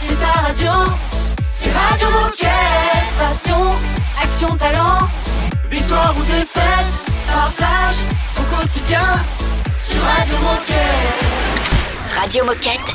c'est 0.00 0.14
ta 0.20 0.40
radio. 0.40 0.70
C'est 1.50 1.70
Radio 1.70 2.08
Moquette. 2.10 2.48
Passion, 3.18 3.70
action, 4.22 4.56
talent. 4.56 5.06
Victoire 5.70 6.14
ou 6.18 6.22
défaite, 6.24 7.10
partage 7.30 7.96
au 8.38 8.56
quotidien 8.56 9.02
sur 9.76 10.00
Radio 10.02 10.36
Moquette. 10.38 12.18
Radio 12.18 12.44
Moquette. 12.44 12.94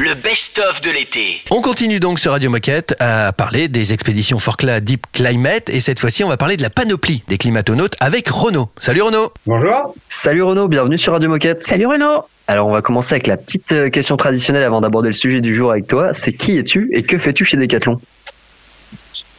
Le 0.00 0.14
best-of 0.14 0.80
de 0.80 0.90
l'été. 0.90 1.42
On 1.50 1.62
continue 1.62 2.00
donc 2.00 2.18
sur 2.18 2.32
Radio 2.32 2.50
Moquette 2.50 2.94
à 2.98 3.32
parler 3.32 3.68
des 3.68 3.92
expéditions 3.92 4.38
Forclaz 4.38 4.80
Deep 4.80 5.06
Climate 5.12 5.70
et 5.70 5.80
cette 5.80 6.00
fois-ci 6.00 6.24
on 6.24 6.28
va 6.28 6.36
parler 6.36 6.56
de 6.56 6.62
la 6.62 6.70
panoplie 6.70 7.22
des 7.28 7.38
climatonautes 7.38 7.94
avec 8.00 8.28
Renaud. 8.28 8.70
Salut 8.78 9.02
Renaud 9.02 9.32
Bonjour. 9.46 9.94
Salut 10.08 10.42
Renaud, 10.42 10.68
bienvenue 10.68 10.98
sur 10.98 11.12
Radio 11.12 11.28
Moquette. 11.28 11.62
Salut 11.62 11.86
Renaud. 11.86 12.24
Alors 12.52 12.66
on 12.66 12.72
va 12.72 12.82
commencer 12.82 13.14
avec 13.14 13.28
la 13.28 13.38
petite 13.38 13.72
euh, 13.72 13.88
question 13.88 14.18
traditionnelle 14.18 14.62
avant 14.62 14.82
d'aborder 14.82 15.08
le 15.08 15.14
sujet 15.14 15.40
du 15.40 15.54
jour 15.54 15.70
avec 15.70 15.86
toi. 15.86 16.12
C'est 16.12 16.34
qui 16.34 16.58
es-tu 16.58 16.90
et 16.92 17.02
que 17.02 17.16
fais-tu 17.16 17.46
chez 17.46 17.56
Decathlon? 17.56 17.98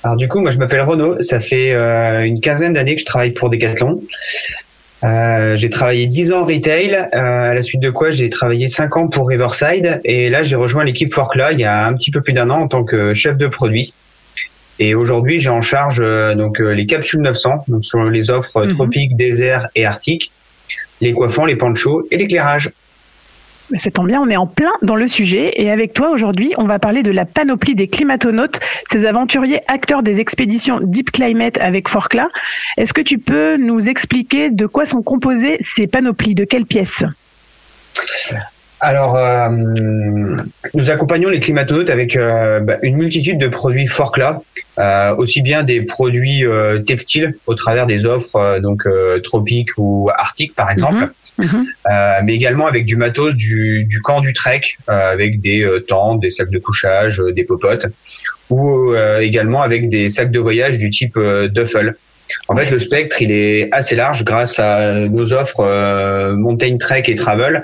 Alors 0.02 0.18
du 0.18 0.28
coup, 0.28 0.40
moi 0.40 0.50
je 0.50 0.58
m'appelle 0.58 0.82
Renaud. 0.82 1.22
Ça 1.22 1.40
fait 1.40 1.74
euh, 1.74 2.24
une 2.24 2.42
quinzaine 2.42 2.74
d'années 2.74 2.96
que 2.96 3.02
je 3.02 3.06
travaille 3.06 3.30
pour 3.30 3.52
Decathlon. 3.52 4.02
Euh, 5.04 5.56
j'ai 5.58 5.70
travaillé 5.70 6.08
10 6.08 6.32
ans 6.32 6.40
en 6.40 6.46
retail, 6.46 6.96
euh, 6.96 7.52
à 7.52 7.54
la 7.54 7.62
suite 7.62 7.82
de 7.84 7.92
quoi 7.92 8.10
j'ai 8.10 8.32
travaillé 8.32 8.68
5 8.68 8.98
ans 8.98 9.08
pour 9.08 9.28
Riverside 9.28 10.02
et 10.06 10.32
là 10.32 10.42
j'ai 10.42 10.56
rejoint 10.56 10.84
l'équipe 10.84 11.14
Forcla 11.14 11.52
il 11.52 11.60
y 11.60 11.66
a 11.66 11.86
un 11.86 11.94
petit 11.94 12.10
peu 12.10 12.22
plus 12.22 12.34
d'un 12.34 12.50
an 12.50 12.62
en 12.62 12.68
tant 12.68 12.84
que 12.84 13.14
chef 13.14 13.38
de 13.38 13.46
produit. 13.48 13.94
Et 14.80 14.96
aujourd'hui 14.96 15.40
j'ai 15.40 15.50
en 15.50 15.62
charge 15.62 16.02
euh, 16.04 16.34
donc 16.34 16.60
euh, 16.60 16.72
les 16.72 16.88
capsules 16.88 17.22
900, 17.22 17.66
donc 17.68 17.86
sur 17.86 18.04
les 18.06 18.32
offres 18.32 18.66
Mhm. 18.66 18.74
tropiques, 18.74 19.16
désert 19.16 19.68
et 19.76 19.86
arctique, 19.86 20.32
les 21.00 21.14
coiffants, 21.14 21.46
les 21.46 21.58
panchos 21.58 22.08
et 22.10 22.18
l'éclairage. 22.18 22.72
Ça 23.78 23.92
tombe 23.92 24.08
bien, 24.08 24.22
on 24.22 24.30
est 24.30 24.38
en 24.38 24.48
plein 24.48 24.72
dans 24.82 24.96
le 24.96 25.08
sujet. 25.08 25.54
Et 25.56 25.72
avec 25.72 25.94
toi, 25.94 26.12
aujourd'hui, 26.12 26.54
on 26.58 26.66
va 26.66 26.80
parler 26.80 27.02
de 27.02 27.12
la 27.12 27.26
panoplie 27.26 27.76
des 27.76 27.88
climatonautes, 27.88 28.60
ces 28.90 29.06
aventuriers 29.06 29.62
acteurs 29.68 30.04
des 30.04 30.20
expéditions 30.20 30.80
Deep 30.82 31.12
Climate 31.12 31.58
avec 31.60 31.88
Forclaz. 31.88 32.28
Est-ce 32.78 32.94
que 32.94 33.02
tu 33.02 33.18
peux 33.18 33.58
nous 33.58 33.90
expliquer 33.90 34.50
de 34.50 34.66
quoi 34.66 34.86
sont 34.86 35.02
composées 35.02 35.58
ces 35.60 35.88
panoplies? 35.88 36.36
De 36.36 36.44
quelles 36.44 36.66
pièces? 36.66 37.04
Alors, 38.84 39.16
euh, 39.16 39.48
nous 40.74 40.92
accompagnons 40.92 41.30
les 41.30 41.40
climatonautes 41.40 41.90
avec 41.90 42.18
euh, 42.18 42.60
bah, 42.60 42.76
une 42.82 42.98
multitude 42.98 43.38
de 43.38 43.48
produits 43.48 43.88
Forclaz, 43.88 44.40
euh, 44.78 45.16
aussi 45.16 45.42
bien 45.42 45.64
des 45.64 45.82
produits 45.84 46.46
euh, 46.46 46.80
textiles 46.80 47.34
au 47.48 47.56
travers 47.56 47.86
des 47.88 48.06
offres 48.06 48.36
euh, 48.36 48.60
donc 48.60 48.86
euh, 48.86 49.22
tropiques 49.22 49.70
ou 49.78 50.10
arctiques 50.14 50.54
par 50.54 50.70
exemple, 50.70 51.06
Mhm. 51.40 51.66
euh, 51.90 52.20
mais 52.26 52.36
également 52.36 52.68
avec 52.68 52.86
du 52.86 52.98
matos 52.98 53.36
du, 53.36 53.86
du 53.86 54.02
camp 54.02 54.20
du 54.20 54.34
trek, 54.34 54.62
euh, 54.90 55.14
avec 55.14 55.40
des 55.40 55.64
euh, 55.64 55.80
tentes, 55.80 56.20
des 56.20 56.30
sacs 56.30 56.52
de 56.52 56.60
couchage, 56.60 57.22
euh, 57.22 57.32
des 57.32 57.46
popotes, 57.46 57.88
ou 58.50 58.92
euh, 58.92 59.20
également 59.20 59.62
avec 59.62 59.88
des 59.88 60.10
sacs 60.10 60.30
de 60.30 60.40
voyage 60.40 60.78
du 60.78 60.90
type 60.90 61.16
euh, 61.16 61.48
duffel. 61.48 61.96
En 62.48 62.56
fait, 62.56 62.70
le 62.70 62.80
spectre, 62.80 63.22
il 63.22 63.32
est 63.32 63.70
assez 63.72 63.96
large 63.96 64.26
grâce 64.26 64.60
à 64.60 64.92
nos 64.92 65.34
offres 65.34 65.62
euh, 65.62 66.36
Mountain 66.36 66.78
Trek 66.78 67.04
et 67.08 67.16
Travel. 67.16 67.64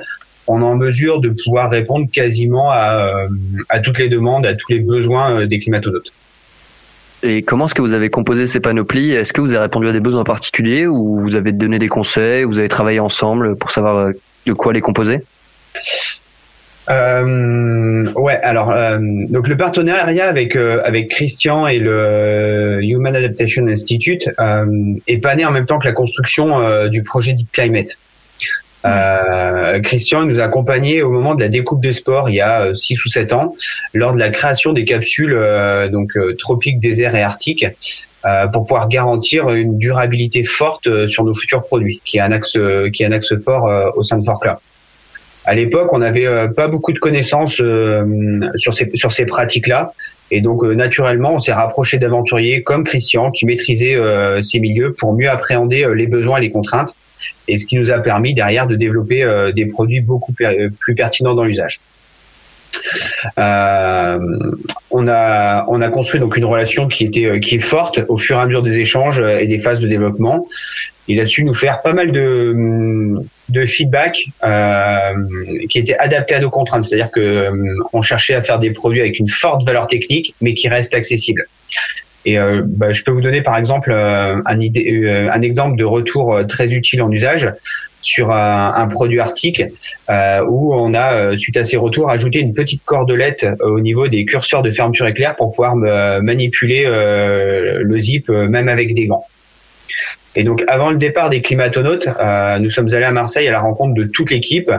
On 0.49 0.61
est 0.61 0.65
en 0.65 0.75
mesure 0.75 1.21
de 1.21 1.29
pouvoir 1.29 1.69
répondre 1.69 2.07
quasiment 2.11 2.69
à, 2.71 3.25
euh, 3.25 3.27
à 3.69 3.79
toutes 3.79 3.99
les 3.99 4.09
demandes, 4.09 4.45
à 4.45 4.55
tous 4.55 4.71
les 4.71 4.79
besoins 4.79 5.41
euh, 5.41 5.45
des 5.45 5.59
climatonautes. 5.59 6.11
Et 7.21 7.43
comment 7.43 7.65
est-ce 7.65 7.75
que 7.75 7.81
vous 7.81 7.93
avez 7.93 8.09
composé 8.09 8.47
ces 8.47 8.59
panoplies? 8.59 9.11
Est-ce 9.11 9.31
que 9.31 9.41
vous 9.41 9.51
avez 9.51 9.59
répondu 9.59 9.87
à 9.87 9.91
des 9.91 9.99
besoins 9.99 10.23
particuliers 10.23 10.87
ou 10.87 11.19
vous 11.19 11.35
avez 11.35 11.51
donné 11.51 11.77
des 11.77 11.87
conseils 11.87 12.45
Vous 12.45 12.59
avez 12.59 12.69
travaillé 12.69 12.99
ensemble 12.99 13.57
pour 13.57 13.71
savoir 13.71 13.97
euh, 13.97 14.11
de 14.47 14.53
quoi 14.53 14.73
les 14.73 14.81
composer? 14.81 15.19
Euh, 16.89 18.11
ouais, 18.13 18.39
alors 18.41 18.71
euh, 18.71 18.97
donc 19.29 19.47
le 19.47 19.55
partenariat 19.55 20.27
avec 20.27 20.55
euh, 20.55 20.81
avec 20.83 21.09
Christian 21.09 21.67
et 21.67 21.77
le 21.77 22.79
Human 22.81 23.15
Adaptation 23.15 23.67
Institute 23.67 24.27
est 25.07 25.17
pas 25.17 25.35
né 25.35 25.45
en 25.45 25.51
même 25.51 25.67
temps 25.67 25.77
que 25.77 25.87
la 25.87 25.93
construction 25.93 26.87
du 26.87 27.03
projet 27.03 27.33
Deep 27.33 27.51
Climate. 27.51 27.99
Euh, 28.85 29.79
Christian 29.81 30.23
nous 30.23 30.39
a 30.39 30.43
accompagnés 30.43 31.01
au 31.01 31.11
moment 31.11 31.35
de 31.35 31.41
la 31.41 31.49
découpe 31.49 31.81
des 31.81 31.91
sports 31.91 32.29
il 32.29 32.35
y 32.35 32.41
a 32.41 32.73
6 32.73 33.03
ou 33.03 33.09
7 33.09 33.33
ans 33.33 33.55
lors 33.93 34.13
de 34.13 34.19
la 34.19 34.29
création 34.29 34.71
des 34.71 34.85
capsules 34.85 35.33
euh, 35.33 35.89
donc 35.89 36.15
euh, 36.15 36.33
tropiques, 36.37 36.79
désert 36.79 37.13
et 37.13 37.21
arctique 37.21 37.65
euh, 38.25 38.47
pour 38.47 38.65
pouvoir 38.65 38.87
garantir 38.87 39.49
une 39.49 39.77
durabilité 39.77 40.43
forte 40.43 40.87
euh, 40.87 41.07
sur 41.07 41.25
nos 41.25 41.33
futurs 41.33 41.63
produits 41.63 42.01
qui 42.05 42.19
est 42.19 42.21
un 42.21 42.31
axe 42.31 42.55
euh, 42.55 42.89
qui 42.89 43.03
est 43.03 43.05
un 43.05 43.11
axe 43.11 43.35
fort 43.43 43.67
euh, 43.67 43.89
au 43.95 44.03
sein 44.03 44.17
de 44.17 44.23
Forclaz. 44.23 44.59
À 45.45 45.55
l'époque, 45.55 45.91
on 45.93 45.99
n'avait 45.99 46.25
euh, 46.25 46.47
pas 46.47 46.67
beaucoup 46.67 46.91
de 46.91 46.99
connaissances 46.99 47.59
euh, 47.61 48.05
sur 48.57 48.73
ces 48.73 48.89
sur 48.93 49.11
ces 49.11 49.25
pratiques-là, 49.25 49.93
et 50.31 50.41
donc 50.41 50.63
euh, 50.63 50.73
naturellement, 50.73 51.33
on 51.33 51.39
s'est 51.39 51.53
rapproché 51.53 51.97
d'aventuriers 51.97 52.61
comme 52.61 52.83
Christian 52.83 53.31
qui 53.31 53.45
maîtrisaient 53.45 53.95
euh, 53.95 54.41
ces 54.41 54.59
milieux 54.59 54.93
pour 54.93 55.13
mieux 55.13 55.29
appréhender 55.29 55.83
euh, 55.83 55.93
les 55.93 56.07
besoins 56.07 56.37
et 56.37 56.41
les 56.41 56.51
contraintes, 56.51 56.93
et 57.47 57.57
ce 57.57 57.65
qui 57.65 57.75
nous 57.77 57.91
a 57.91 57.99
permis 57.99 58.33
derrière 58.33 58.67
de 58.67 58.75
développer 58.75 59.23
euh, 59.23 59.51
des 59.51 59.65
produits 59.65 60.01
beaucoup 60.01 60.33
per- 60.33 60.69
plus 60.79 60.95
pertinents 60.95 61.35
dans 61.35 61.43
l'usage. 61.43 61.79
Euh, 63.37 64.19
on 64.91 65.07
a 65.07 65.65
on 65.67 65.81
a 65.81 65.89
construit 65.89 66.19
donc 66.19 66.37
une 66.37 66.45
relation 66.45 66.87
qui 66.87 67.03
était 67.05 67.25
euh, 67.25 67.39
qui 67.39 67.55
est 67.55 67.59
forte 67.59 67.99
au 68.07 68.17
fur 68.17 68.37
et 68.37 68.39
à 68.39 68.45
mesure 68.45 68.61
des 68.63 68.77
échanges 68.77 69.19
euh, 69.19 69.39
et 69.39 69.47
des 69.47 69.59
phases 69.59 69.79
de 69.79 69.87
développement. 69.87 70.47
Il 71.07 71.19
a 71.19 71.25
su 71.25 71.43
nous 71.43 71.55
faire 71.55 71.81
pas 71.81 71.93
mal 71.93 72.11
de 72.11 73.15
de 73.49 73.65
feedback 73.65 74.23
euh, 74.45 75.13
qui 75.69 75.79
était 75.79 75.97
adapté 75.97 76.35
à 76.35 76.39
nos 76.39 76.51
contraintes, 76.51 76.83
c'est-à-dire 76.85 77.09
que 77.09 77.19
euh, 77.19 77.51
on 77.91 78.03
cherchait 78.03 78.35
à 78.35 78.41
faire 78.41 78.59
des 78.59 78.69
produits 78.71 79.01
avec 79.01 79.17
une 79.19 79.27
forte 79.27 79.65
valeur 79.65 79.87
technique, 79.87 80.35
mais 80.39 80.53
qui 80.53 80.69
restent 80.69 80.93
accessibles. 80.93 81.47
Et 82.25 82.37
euh, 82.37 82.61
bah, 82.65 82.91
je 82.91 83.03
peux 83.03 83.11
vous 83.11 83.21
donner 83.21 83.41
par 83.41 83.57
exemple 83.57 83.91
euh, 83.91 84.37
un, 84.45 84.59
idée, 84.59 84.91
euh, 84.91 85.31
un 85.31 85.41
exemple 85.41 85.77
de 85.77 85.85
retour 85.85 86.33
euh, 86.33 86.43
très 86.43 86.73
utile 86.73 87.01
en 87.01 87.11
usage 87.11 87.49
sur 88.01 88.31
un, 88.31 88.87
produit 88.87 89.19
euh, 89.19 90.45
où 90.47 90.73
on 90.73 90.93
a, 90.93 91.37
suite 91.37 91.57
à 91.57 91.65
ces 91.65 91.75
retours, 91.75 92.09
ajouté 92.09 92.39
une 92.39 92.53
petite 92.53 92.81
cordelette 92.85 93.45
au 93.59 93.81
niveau 93.81 94.07
des 94.07 94.23
curseurs 94.23 94.61
de 94.61 94.71
fermeture 94.71 95.05
éclair 95.05 95.35
pour 95.35 95.51
pouvoir 95.51 95.75
manipuler 95.75 96.85
le 96.85 97.99
zip 97.99 98.29
même 98.29 98.69
avec 98.69 98.95
des 98.95 99.07
gants. 99.07 99.25
Et 100.37 100.45
donc, 100.45 100.63
avant 100.69 100.91
le 100.91 100.97
départ 100.97 101.29
des 101.29 101.41
climatonautes, 101.41 102.07
nous 102.61 102.69
sommes 102.69 102.87
allés 102.93 103.03
à 103.03 103.11
Marseille 103.11 103.49
à 103.49 103.51
la 103.51 103.59
rencontre 103.59 103.93
de 103.93 104.05
toute 104.05 104.31
l'équipe. 104.31 104.71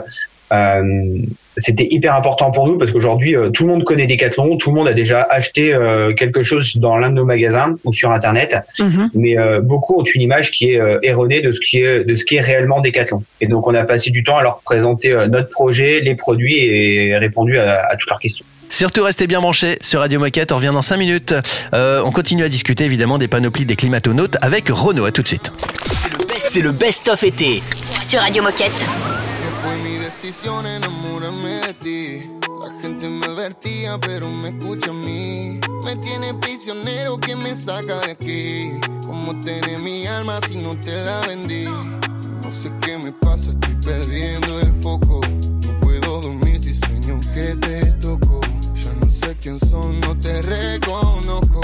C'était 1.61 1.87
hyper 1.89 2.15
important 2.17 2.51
pour 2.51 2.67
nous 2.67 2.77
parce 2.77 2.91
qu'aujourd'hui, 2.91 3.37
euh, 3.37 3.51
tout 3.51 3.63
le 3.65 3.71
monde 3.71 3.85
connaît 3.85 4.07
Decathlon, 4.07 4.57
tout 4.57 4.71
le 4.71 4.77
monde 4.77 4.89
a 4.89 4.93
déjà 4.93 5.23
acheté 5.31 5.73
euh, 5.73 6.13
quelque 6.15 6.43
chose 6.43 6.77
dans 6.79 6.97
l'un 6.97 7.11
de 7.11 7.15
nos 7.15 7.25
magasins 7.25 7.77
ou 7.85 7.93
sur 7.93 8.11
Internet, 8.11 8.57
Mhm. 8.81 9.11
mais 9.15 9.39
euh, 9.39 9.61
beaucoup 9.61 10.01
ont 10.01 10.05
une 10.05 10.23
image 10.23 10.51
qui 10.51 10.73
est 10.73 10.81
euh, 10.81 10.99
erronée 11.03 11.41
de 11.41 11.53
ce 11.53 11.61
qui 11.61 11.79
est 11.83 12.05
de 12.05 12.15
ce 12.17 12.25
qui 12.25 12.35
est 12.37 12.41
réellement 12.41 12.81
Decathlon. 12.81 13.23
Et 13.41 13.47
donc, 13.47 13.67
on 13.69 13.75
a 13.75 13.85
passé 13.85 14.11
du 14.11 14.25
temps 14.25 14.37
à 14.39 14.43
leur 14.43 14.61
présenter 14.63 15.13
euh, 15.13 15.29
notre 15.29 15.51
projet, 15.51 16.01
les 16.01 16.17
produits 16.17 16.59
et 16.59 17.17
répondu 17.17 17.59
à, 17.59 17.85
à 17.89 17.97
toutes 17.97 18.11
leurs 18.11 18.19
questions. 18.19 18.45
Surtout 18.71 19.03
restez 19.03 19.27
bien 19.27 19.41
branchés 19.41 19.77
sur 19.83 19.99
Radio 20.01 20.21
Moquette, 20.21 20.53
on 20.53 20.57
revient 20.57 20.71
dans 20.73 20.81
5 20.83 20.97
minutes. 20.97 21.35
Euh, 21.75 22.03
on 22.05 22.13
continue 22.13 22.45
à 22.45 22.49
discuter 22.49 22.85
évidemment 22.85 23.19
des 23.19 23.27
panoplies 23.29 23.65
des 23.67 23.75
climatonautes 23.77 24.37
avec 24.43 24.69
Renaud, 24.69 25.05
à 25.07 25.11
tout 25.13 25.23
de 25.23 25.29
suite. 25.29 25.53
C'est 26.39 26.63
le 26.63 26.71
best-of 26.73 27.23
été. 27.25 27.61
Sur 28.01 28.21
Radio 28.21 28.43
Moquette. 28.45 28.71
Pero 34.01 34.29
me 34.29 34.49
escucha 34.49 34.91
a 34.91 34.95
mí. 34.95 35.61
Me 35.85 35.97
tiene 35.97 36.35
prisionero 36.35 37.19
que 37.19 37.37
me 37.37 37.55
saca 37.57 37.99
de 38.01 38.13
aquí. 38.13 38.71
Como 39.07 39.39
tener 39.41 39.79
mi 39.81 40.07
alma 40.07 40.39
si 40.47 40.57
no 40.57 40.79
te 40.79 41.03
la 41.03 41.21
vendí? 41.27 41.65
No 41.65 42.53
sé 42.53 42.73
qué 42.81 42.99
me 42.99 43.13
pasa, 43.13 43.51
estoy 43.51 43.75
perdiendo 43.77 44.61
el 44.61 44.73
foco. 44.83 45.21
No 45.67 45.81
puedo 45.81 46.21
dormir 46.21 46.63
si 46.63 46.75
sueño 46.75 47.21
que 47.35 47.57
te 47.57 47.93
toco. 48.01 48.41
Ya 48.75 48.93
no 48.95 49.11
sé 49.11 49.37
quién 49.41 49.59
son, 49.61 50.01
no 50.01 50.19
te 50.19 50.41
reconozco. 50.43 51.61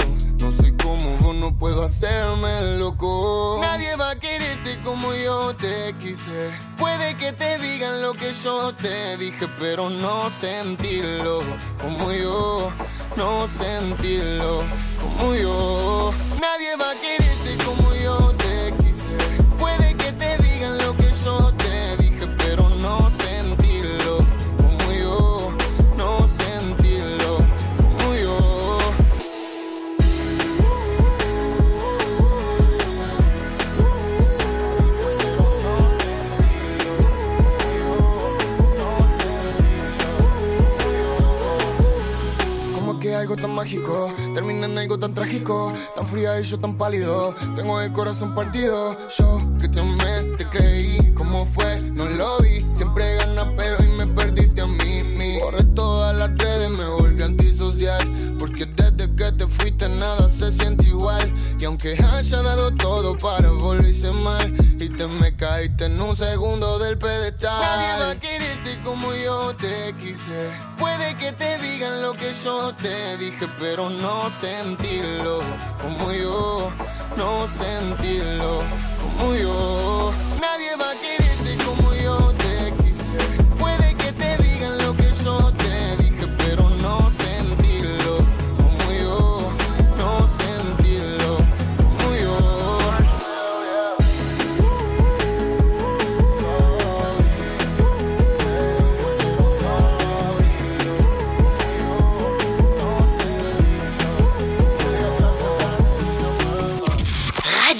No 0.47 0.53
soy 0.53 0.71
como 0.77 1.17
vos, 1.17 1.35
no 1.35 1.53
puedo 1.57 1.83
hacerme 1.83 2.77
loco. 2.77 3.59
Nadie 3.59 3.97
va 3.97 4.11
a 4.11 4.15
quererte 4.15 4.79
como 4.81 5.13
yo 5.13 5.53
te 5.53 5.93
quise. 5.99 6.51
Puede 6.77 7.17
que 7.17 7.33
te 7.33 7.57
digan 7.57 8.01
lo 8.01 8.13
que 8.13 8.31
yo 8.31 8.73
te 8.73 9.17
dije, 9.17 9.45
pero 9.59 9.89
no 9.89 10.31
sentirlo 10.31 11.41
como 11.81 12.13
yo. 12.13 12.71
No 13.17 13.45
sentirlo 13.45 14.63
como 15.01 15.35
yo. 15.35 16.13
Nadie 16.39 16.77
va 16.77 16.91
a 16.91 16.95
quererte 16.95 17.65
como 17.65 17.93
yo 17.95 18.33
te 18.37 18.46
algo 44.87 44.99
tan 44.99 45.13
trágico, 45.13 45.73
tan 45.95 46.07
fría 46.07 46.39
y 46.39 46.43
yo 46.43 46.57
tan 46.59 46.77
pálido. 46.77 47.35
Tengo 47.57 47.81
el 47.81 47.91
corazón 47.91 48.33
partido. 48.33 48.95
Yo 49.17 49.37
que 49.59 49.67
te 49.67 49.81
amé, 49.81 50.35
te 50.37 50.47
creí. 50.49 51.13
¿Cómo 51.13 51.45
fue? 51.45 51.77
No 51.91 52.05
lo 52.05 52.37
vi. 52.39 52.65
Siempre 52.73 53.15
gana, 53.17 53.53
pero 53.57 53.75
y 53.83 53.87
me 53.97 54.07
perdiste 54.07 54.61
a 54.61 54.65
mí. 54.65 55.03
Mi. 55.17 55.39
Borré 55.39 55.63
todas 55.75 56.15
las 56.17 56.37
redes, 56.37 56.69
me 56.69 56.85
volví 56.85 57.21
antisocial. 57.21 57.99
Porque 58.39 58.65
desde 58.65 59.13
que 59.15 59.31
te 59.33 59.47
fuiste 59.47 59.89
nada 59.89 60.29
se 60.29 60.51
siente 60.51 60.87
igual. 60.87 61.33
Y 61.59 61.65
aunque 61.65 61.97
haya 62.13 62.41
dado 62.41 62.71
todo 62.75 63.17
para 63.17 63.51
volverse 63.51 64.11
mal, 64.11 64.53
y 64.79 64.89
te 64.89 65.07
me 65.07 65.35
caíste 65.35 65.85
en 65.85 65.99
un 65.99 66.15
segundo 66.15 66.77
del 66.79 66.97
pedestal. 66.97 67.59
Nadie 67.59 68.03
va 68.03 68.11
a 68.11 68.19
quererte 68.19 68.79
como 68.83 69.13
yo 69.13 69.55
te 69.55 69.93
quise. 69.99 70.51
Puede 70.77 71.15
que 71.17 71.31
te 71.31 71.57
digan 71.59 72.01
lo 72.01 72.13
que 72.13 72.31
yo 72.43 72.73
te 72.75 73.17
dije, 73.17 73.47
pero 73.59 73.89
no 73.89 74.29
sentirlo 74.29 75.39
como 75.81 76.11
yo. 76.11 76.71
No 77.17 77.47
sentirlo 77.47 78.61
como 79.01 79.35
yo. 79.35 80.26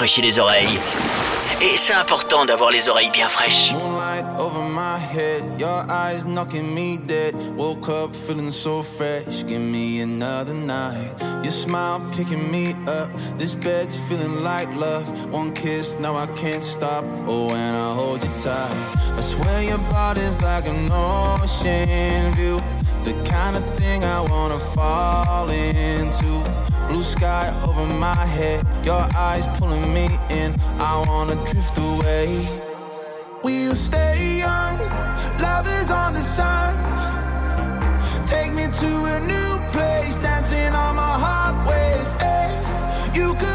Rafraîchit 0.00 0.22
les 0.22 0.38
oreilles. 0.38 0.78
Et 1.60 1.76
c'est 1.76 1.92
important 1.92 2.46
d'avoir 2.46 2.70
les 2.70 2.88
oreilles 2.88 3.10
bien 3.10 3.28
fraîches. 3.28 3.74
Over 4.38 4.62
my 4.70 4.96
head, 4.98 5.42
your 5.58 5.84
eyes 5.90 6.24
knocking 6.24 6.74
me 6.74 6.96
dead. 6.96 7.34
Woke 7.54 7.90
up 7.90 8.14
feeling 8.26 8.50
so 8.50 8.82
fresh, 8.82 9.44
give 9.46 9.60
me 9.60 10.00
another 10.00 10.54
night. 10.54 11.12
Your 11.42 11.52
smile 11.52 12.00
picking 12.16 12.50
me 12.50 12.74
up, 12.88 13.10
this 13.36 13.54
bed's 13.54 13.98
feeling 14.08 14.42
like 14.42 14.68
love. 14.78 15.04
One 15.30 15.52
kiss, 15.52 15.96
now 15.98 16.16
I 16.16 16.28
can't 16.28 16.64
stop. 16.64 17.04
Oh, 17.26 17.48
when 17.48 17.74
I 17.74 17.92
hold 17.94 18.22
you 18.24 18.30
tight, 18.42 18.74
I 19.18 19.20
swear 19.20 19.62
your 19.62 19.82
body's 19.90 20.40
like 20.40 20.66
an 20.66 20.90
ocean 20.90 22.32
view. 22.32 22.58
The 23.04 23.12
kind 23.28 23.54
of 23.54 23.64
thing 23.76 24.04
I 24.04 24.20
wanna 24.20 24.58
fall 24.74 25.50
into. 25.50 26.49
Blue 26.90 27.04
sky 27.04 27.54
over 27.62 27.86
my 27.86 28.24
head, 28.36 28.66
your 28.84 29.06
eyes 29.16 29.46
pulling 29.58 29.94
me 29.94 30.06
in. 30.28 30.56
I 30.80 31.02
wanna 31.06 31.36
drift 31.46 31.78
away. 31.78 32.28
We'll 33.44 33.76
stay 33.76 34.38
young, 34.38 34.76
love 35.40 35.66
is 35.80 35.88
on 35.90 36.14
the 36.14 36.20
sun. 36.20 36.70
Take 38.26 38.52
me 38.52 38.66
to 38.82 38.90
a 39.14 39.20
new 39.20 39.50
place, 39.72 40.16
dancing 40.16 40.74
on 40.74 40.96
my 40.96 41.14
heart 41.24 41.56
waves. 41.68 42.14
eh. 42.20 42.48
You 43.14 43.34
could 43.34 43.49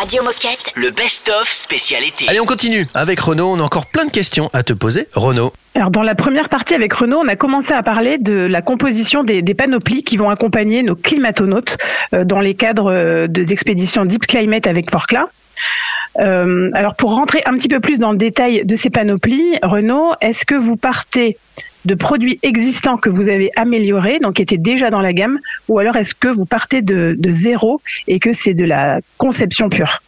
Radio 0.00 0.22
Moquette. 0.22 0.72
le 0.76 0.90
best-of 0.90 1.46
spécialité. 1.46 2.24
Allez, 2.26 2.40
on 2.40 2.46
continue. 2.46 2.86
Avec 2.94 3.20
Renaud, 3.20 3.52
on 3.52 3.60
a 3.60 3.62
encore 3.62 3.84
plein 3.84 4.06
de 4.06 4.10
questions 4.10 4.48
à 4.54 4.62
te 4.62 4.72
poser. 4.72 5.06
Renaud. 5.12 5.52
Alors 5.74 5.90
dans 5.90 6.02
la 6.02 6.14
première 6.14 6.48
partie 6.48 6.74
avec 6.74 6.94
Renaud, 6.94 7.18
on 7.18 7.28
a 7.28 7.36
commencé 7.36 7.74
à 7.74 7.82
parler 7.82 8.16
de 8.16 8.32
la 8.32 8.62
composition 8.62 9.24
des, 9.24 9.42
des 9.42 9.52
panoplies 9.52 10.02
qui 10.02 10.16
vont 10.16 10.30
accompagner 10.30 10.82
nos 10.82 10.96
climatonautes 10.96 11.76
euh, 12.14 12.24
dans 12.24 12.40
les 12.40 12.54
cadres 12.54 12.90
euh, 12.90 13.26
des 13.26 13.52
expéditions 13.52 14.06
Deep 14.06 14.26
Climate 14.26 14.66
avec 14.66 14.90
Forclaz. 14.90 15.26
Euh, 16.18 16.70
alors 16.74 16.96
pour 16.96 17.14
rentrer 17.14 17.40
un 17.46 17.54
petit 17.54 17.68
peu 17.68 17.80
plus 17.80 17.98
dans 17.98 18.10
le 18.12 18.18
détail 18.18 18.64
de 18.64 18.74
ces 18.74 18.90
panoplies, 18.90 19.58
Renaud, 19.62 20.12
est-ce 20.20 20.44
que 20.44 20.56
vous 20.56 20.76
partez 20.76 21.36
de 21.84 21.94
produits 21.94 22.38
existants 22.42 22.96
que 22.96 23.08
vous 23.08 23.28
avez 23.28 23.50
améliorés, 23.56 24.18
donc 24.18 24.34
qui 24.34 24.42
étaient 24.42 24.58
déjà 24.58 24.90
dans 24.90 25.00
la 25.00 25.12
gamme, 25.12 25.38
ou 25.68 25.78
alors 25.78 25.96
est-ce 25.96 26.14
que 26.14 26.28
vous 26.28 26.44
partez 26.44 26.82
de, 26.82 27.16
zéro 27.30 27.80
et 28.08 28.18
que 28.18 28.32
c'est 28.32 28.54
de 28.54 28.64
la 28.64 29.00
conception 29.18 29.68
pure? 29.68 30.02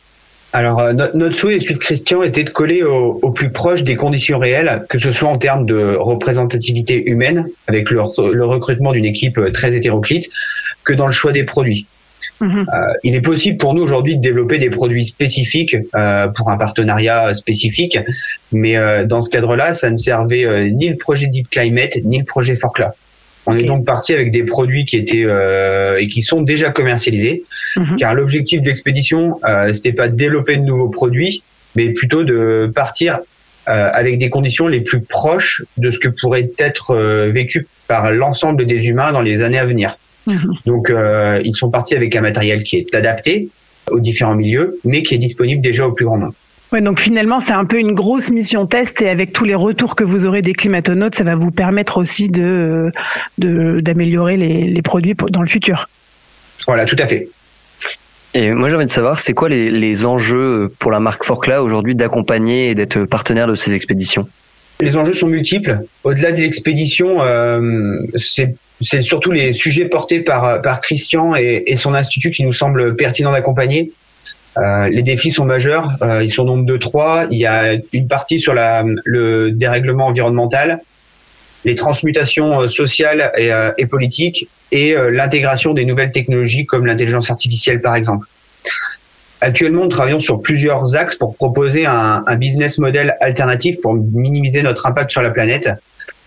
Alors, 0.53 0.81
euh, 0.81 0.93
no- 0.93 1.07
notre 1.15 1.35
souhait, 1.35 1.59
celui 1.61 1.75
de 1.75 1.79
Christian, 1.79 2.23
était 2.23 2.45
de 2.45 2.51
coller 2.51 2.83
au, 2.83 3.31
plus 3.31 3.51
proche 3.51 3.85
des 3.85 3.97
conditions 3.97 4.39
réelles, 4.39 4.85
que 4.91 4.99
ce 4.99 5.11
soit 5.11 5.31
en 5.31 5.39
termes 5.39 5.65
de 5.65 5.97
représentativité 5.99 7.09
humaine, 7.09 7.49
avec 7.69 7.91
le, 7.91 8.03
le 8.33 8.45
recrutement 8.45 8.93
d'une 8.93 9.07
équipe 9.07 9.39
euh, 9.39 9.51
très 9.51 9.75
hétéroclite, 9.75 10.29
que 10.85 10.93
dans 10.93 11.07
le 11.07 11.13
choix 11.13 11.33
des 11.33 11.45
produits. 11.45 11.87
Mhm. 12.43 12.67
Euh, 12.75 12.93
il 13.05 13.15
est 13.15 13.21
possible 13.21 13.57
pour 13.57 13.73
nous 13.73 13.83
aujourd'hui 13.83 14.17
de 14.17 14.21
développer 14.21 14.59
des 14.59 14.69
produits 14.69 15.05
spécifiques 15.05 15.77
euh, 15.95 16.27
pour 16.29 16.51
un 16.51 16.59
partenariat 16.59 17.35
spécifique, 17.35 17.99
mais 18.51 18.77
euh, 18.77 19.07
dans 19.07 19.23
ce 19.23 19.31
cadre-là, 19.31 19.73
ça 19.73 19.91
ne 19.91 19.97
servait 19.97 20.45
euh, 20.45 20.69
ni 20.69 20.89
le 20.89 20.97
projet 20.97 21.29
Deep 21.29 21.49
Climate 21.51 21.97
ni 22.05 22.19
le 22.19 22.25
projet 22.25 22.57
Forclaz. 22.57 22.93
On 23.47 23.57
est 23.57 23.65
donc 23.65 23.85
parti 23.85 24.13
avec 24.13 24.31
des 24.31 24.45
produits 24.45 24.85
qui 24.85 24.97
étaient 24.97 25.25
euh, 25.25 25.99
et 25.99 26.09
qui 26.09 26.23
sont 26.23 26.43
déjà 26.43 26.71
commercialisés, 26.71 27.45
Mhm. 27.77 27.97
car 27.99 28.15
l'objectif 28.15 28.61
de 28.61 28.67
l'expédition, 28.67 29.41
euh, 29.49 29.73
c'était 29.73 29.93
pas 29.95 30.09
de 30.09 30.15
développer 30.17 30.57
de 30.57 30.63
nouveaux 30.63 30.91
produits, 30.91 31.43
mais 31.75 31.89
plutôt 31.91 32.23
de 32.23 32.71
partir 32.75 33.21
euh, 33.69 33.91
avec 33.93 34.19
des 34.19 34.29
conditions 34.29 34.67
les 34.69 34.81
plus 34.81 35.01
proches 35.01 35.63
de 35.79 35.91
ce 35.91 35.99
que 35.99 36.09
pourrait 36.09 36.51
être 36.59 36.91
euh, 36.91 37.31
vécu 37.33 37.67
par 37.89 38.11
l'ensemble 38.11 38.67
des 38.67 38.89
humains 38.89 39.13
dans 39.13 39.23
les 39.23 39.43
années 39.43 39.59
à 39.59 39.65
venir. 39.65 39.97
Donc, 40.67 40.91
euh, 40.91 41.41
ils 41.45 41.55
sont 41.55 41.71
partis 41.71 41.95
avec 41.95 42.15
un 42.17 42.21
matériel 42.21 42.63
qui 42.63 42.77
est 42.79 42.95
adapté 42.95 43.49
aux 43.91 44.01
différents 44.01 44.37
milieux, 44.37 44.79
mais 44.85 45.03
qui 45.03 45.15
est 45.15 45.19
disponible 45.19 45.61
déjà 45.61 45.87
au 45.87 45.93
plus 45.93 46.05
grand 46.05 46.19
nombre. 46.19 46.35
Ouais, 46.73 46.81
donc 46.81 47.01
finalement, 47.01 47.39
c'est 47.39 47.53
un 47.53 47.67
peu 47.67 47.79
une 47.79 47.93
grosse 47.93 48.31
mission 48.31 48.65
test 48.65 49.03
et 49.03 49.11
avec 49.11 49.33
tous 49.35 49.45
les 49.45 49.55
retours 49.55 49.95
que 49.95 50.05
vous 50.05 50.25
aurez 50.25 50.41
des 50.41 50.55
climatonautes, 50.55 51.15
ça 51.15 51.25
va 51.25 51.35
vous 51.35 51.51
permettre 51.51 51.99
aussi 51.99 52.29
de 52.29 52.91
de- 53.37 53.81
d'améliorer 53.81 54.39
les, 54.39 54.65
les 54.65 54.83
produits 54.83 55.15
pour- 55.15 55.31
dans 55.31 55.43
le 55.43 55.49
futur. 55.49 55.89
Voilà, 56.67 56.87
tout 56.87 56.97
à 56.99 57.07
fait. 57.07 57.29
Et 58.33 58.51
moi, 58.53 58.71
j'ai 58.71 58.77
envie 58.77 58.87
de 58.87 58.91
savoir, 58.91 59.21
c'est 59.21 59.35
quoi 59.35 59.51
les, 59.51 59.71
les 59.71 60.07
enjeux 60.07 60.73
pour 60.79 60.91
la 60.91 61.01
marque 61.01 61.25
Forclaz 61.25 61.59
aujourd'hui 61.61 61.95
d'accompagner 61.95 62.71
et 62.71 62.75
d'être 62.75 63.05
partenaire 63.05 63.47
de 63.47 63.55
ces 63.55 63.75
expéditions? 63.75 64.27
Les 64.83 64.97
enjeux 64.97 65.13
sont 65.13 65.29
multiples. 65.29 65.79
Au-delà 66.03 66.33
de 66.33 66.39
l'expédition, 66.39 67.23
euh, 67.23 68.01
c'est 68.17 69.01
surtout 69.01 69.31
les 69.31 69.53
sujets 69.53 69.85
portés 69.85 70.19
par, 70.19 70.81
Christian 70.81 71.37
et, 71.37 71.77
son 71.77 71.95
institut 71.95 72.33
qui 72.33 72.43
nous 72.43 72.53
semblent 72.53 72.97
pertinents 72.97 73.31
d'accompagner. 73.31 73.93
Euh, 74.59 74.89
les 74.91 75.05
défis 75.05 75.31
sont 75.31 75.45
majeurs, 75.45 75.93
euh, 76.03 76.25
ils 76.25 76.33
sont 76.33 76.45
nombre 76.45 76.67
de 76.67 76.77
trois. 76.77 77.29
Il 77.31 77.39
y 77.39 77.47
a 77.47 77.77
une 77.93 78.09
partie 78.09 78.41
sur 78.41 78.55
le 78.55 79.51
dérèglement 79.53 80.09
environnemental, 80.09 80.81
les 81.65 81.77
transmutations 81.77 82.67
sociales 82.67 83.31
et, 83.79 83.87
politiques 83.87 84.49
et 84.73 84.97
l'intégration 85.13 85.75
des 85.75 85.85
nouvelles 85.85 86.11
technologies 86.11 86.67
comme 86.67 86.87
l'intelligence 86.87 87.31
artificielle 87.31 87.81
par 87.81 87.95
exemple. 87.95 88.27
Actuellement, 89.43 89.83
nous 89.83 89.89
travaillons 89.89 90.21
sur 90.21 90.41
plusieurs 90.41 90.95
axes 90.95 91.17
pour 91.17 91.35
proposer 91.35 91.85
un, 91.85 92.23
business 92.37 92.79
model 92.79 93.17
alternatif 93.21 93.81
pour 93.81 93.93
minimiser 93.95 94.63
notre 94.63 94.87
impact 94.87 95.11
sur 95.11 95.21
la 95.21 95.31
planète, 95.31 95.69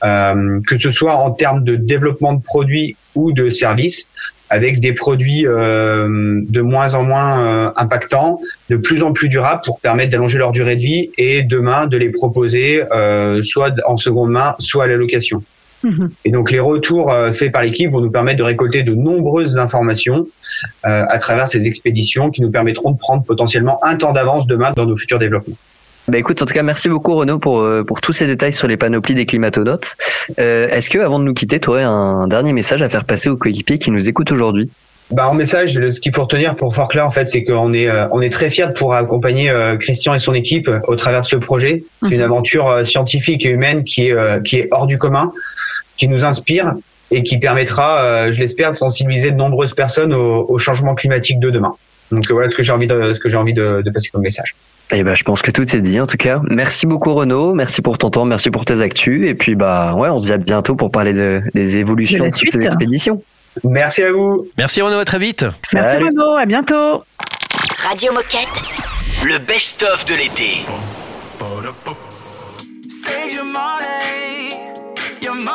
euh, 0.03 0.59
que 0.67 0.77
ce 0.77 0.91
soit 0.91 1.15
en 1.15 1.31
termes 1.31 1.63
de 1.63 1.77
développement 1.77 2.33
de 2.33 2.43
produits 2.43 2.97
ou 3.15 3.31
de 3.31 3.49
services, 3.49 4.09
avec 4.49 4.81
des 4.81 4.91
produits 4.91 5.47
euh, 5.47 6.41
de 6.49 6.59
moins 6.59 6.93
en 6.93 7.03
moins 7.03 7.39
euh, 7.39 7.71
impactants, 7.77 8.41
de 8.69 8.75
plus 8.75 9.01
en 9.01 9.13
plus 9.13 9.29
durables 9.29 9.61
pour 9.63 9.79
permettre 9.79 10.11
d'allonger 10.11 10.37
leur 10.37 10.51
durée 10.51 10.75
de 10.75 10.81
vie 10.81 11.09
et 11.17 11.41
demain 11.41 11.87
de 11.87 11.95
les 11.95 12.09
proposer 12.09 12.83
soit 13.43 13.75
en 13.85 13.95
seconde 13.95 14.31
main, 14.31 14.55
soit 14.59 14.83
à 14.83 14.87
la 14.87 14.97
location. 14.97 15.41
Et 16.25 16.31
donc 16.31 16.51
les 16.51 16.59
retours 16.59 17.11
euh, 17.11 17.31
faits 17.31 17.51
par 17.51 17.63
l'équipe 17.63 17.91
vont 17.91 18.01
nous 18.01 18.11
permettre 18.11 18.37
de 18.39 18.43
récolter 18.43 18.83
de 18.83 18.93
nombreuses 18.93 19.57
informations 19.57 20.27
euh, 20.87 21.03
à 21.07 21.17
travers 21.19 21.47
ces 21.47 21.67
expéditions 21.67 22.31
qui 22.31 22.41
nous 22.41 22.51
permettront 22.51 22.91
de 22.91 22.97
prendre 22.97 23.23
potentiellement 23.23 23.79
un 23.83 23.95
temps 23.95 24.13
d'avance 24.13 24.47
demain 24.47 24.73
dans 24.75 24.85
nos 24.85 24.97
futurs 24.97 25.19
développements. 25.19 25.55
Bah 26.07 26.19
écoute, 26.19 26.39
en 26.41 26.45
tout 26.45 26.53
cas, 26.53 26.61
merci 26.61 26.87
beaucoup 26.87 27.15
Renaud 27.15 27.39
pour, 27.39 27.61
euh, 27.61 27.83
pour 27.83 27.99
tous 27.99 28.13
ces 28.13 28.27
détails 28.27 28.53
sur 28.53 28.67
les 28.67 28.77
panoplies 28.77 29.15
des 29.15 29.25
climatonautes. 29.25 29.95
Euh, 30.39 30.67
Est-ce 30.69 30.91
que, 30.91 30.99
avant 30.99 31.17
de 31.17 31.23
nous 31.23 31.33
quitter, 31.33 31.59
tu 31.59 31.69
aurais 31.69 31.81
un 31.83 32.27
dernier 32.27 32.53
message 32.53 32.83
à 32.83 32.89
faire 32.89 33.05
passer 33.05 33.27
aux 33.29 33.37
coéquipiers 33.37 33.79
qui 33.79 33.89
nous 33.89 34.07
écoutent 34.07 34.31
aujourd'hui? 34.31 34.69
Bah, 35.11 35.27
en 35.29 35.33
message, 35.35 35.73
ce 35.73 35.99
qu'il 35.99 36.13
faut 36.13 36.23
retenir 36.23 36.55
pour 36.55 36.73
Forclaz, 36.75 37.05
en 37.05 37.11
fait, 37.11 37.27
c'est 37.27 37.43
qu'on 37.43 37.73
est, 37.73 37.87
on 38.11 38.21
est 38.21 38.31
très 38.31 38.49
fiers 38.49 38.67
de 38.67 38.71
pouvoir 38.73 38.97
accompagner 38.99 39.51
Christian 39.79 40.13
et 40.15 40.19
son 40.19 40.33
équipe 40.33 40.69
au 40.87 40.95
travers 40.95 41.21
de 41.21 41.27
ce 41.27 41.35
projet. 41.35 41.83
C'est 42.03 42.09
une 42.09 42.17
Mhm. 42.17 42.23
aventure 42.23 42.67
euh, 42.69 42.83
scientifique 42.83 43.45
et 43.45 43.49
humaine 43.49 43.83
qui 43.83 44.07
est, 44.07 44.43
qui 44.43 44.57
est 44.57 44.67
hors 44.71 44.87
du 44.87 44.97
commun, 44.97 45.31
qui 45.97 46.07
nous 46.07 46.23
inspire 46.23 46.73
et 47.11 47.23
qui 47.23 47.37
permettra, 47.37 48.01
euh, 48.01 48.31
je 48.31 48.39
l'espère, 48.39 48.71
de 48.71 48.77
sensibiliser 48.77 49.31
de 49.31 49.35
nombreuses 49.35 49.73
personnes 49.73 50.13
au, 50.13 50.45
au 50.47 50.57
changement 50.57 50.95
climatique 50.95 51.39
de 51.39 51.49
demain. 51.49 51.73
Donc 52.11 52.29
euh, 52.29 52.33
voilà 52.33 52.49
ce 52.49 52.55
que 52.55 52.63
j'ai 52.63 52.71
envie 52.71 52.87
de, 52.87 53.13
ce 53.13 53.19
que 53.19 53.29
j'ai 53.29 53.37
envie 53.37 53.53
de, 53.53 53.81
de 53.83 53.89
passer 53.91 54.09
comme 54.09 54.21
message. 54.21 54.55
Eh 54.91 55.03
ben, 55.03 55.15
je 55.15 55.23
pense 55.23 55.41
que 55.41 55.49
tout 55.49 55.63
est 55.75 55.81
dit 55.81 55.99
en 55.99 56.05
tout 56.05 56.17
cas. 56.17 56.39
Merci 56.43 56.85
beaucoup 56.85 57.13
Renaud, 57.13 57.53
merci 57.53 57.81
pour 57.81 57.97
ton 57.97 58.11
temps, 58.11 58.25
merci 58.25 58.51
pour 58.51 58.65
tes 58.65 58.81
actus. 58.81 59.27
Et 59.27 59.33
puis 59.33 59.55
bah 59.55 59.95
ouais, 59.95 60.09
on 60.09 60.19
se 60.19 60.27
dit 60.27 60.33
à 60.33 60.37
bientôt 60.37 60.75
pour 60.75 60.91
parler 60.91 61.13
de, 61.13 61.41
des 61.55 61.77
évolutions 61.77 62.25
De 62.25 62.29
de, 62.29 62.35
toutes 62.37 62.51
ces 62.51 62.63
expéditions. 62.63 63.21
Merci 63.63 64.03
à 64.03 64.11
vous. 64.11 64.47
Merci 64.57 64.81
Renaud, 64.81 64.99
à 64.99 65.05
très 65.05 65.17
vite. 65.17 65.45
Merci 65.73 65.91
Salut. 65.91 66.05
Renaud, 66.05 66.35
à 66.35 66.45
bientôt. 66.45 67.03
Radio 67.77 68.11
Moquette. 68.13 68.49
Le 69.25 69.39
best-of 69.39 70.05
de 70.05 70.13
l'été. 70.15 70.65
Save 72.89 73.33
your 73.33 73.45
money, 73.45 74.55
your 75.21 75.35
money 75.35 75.54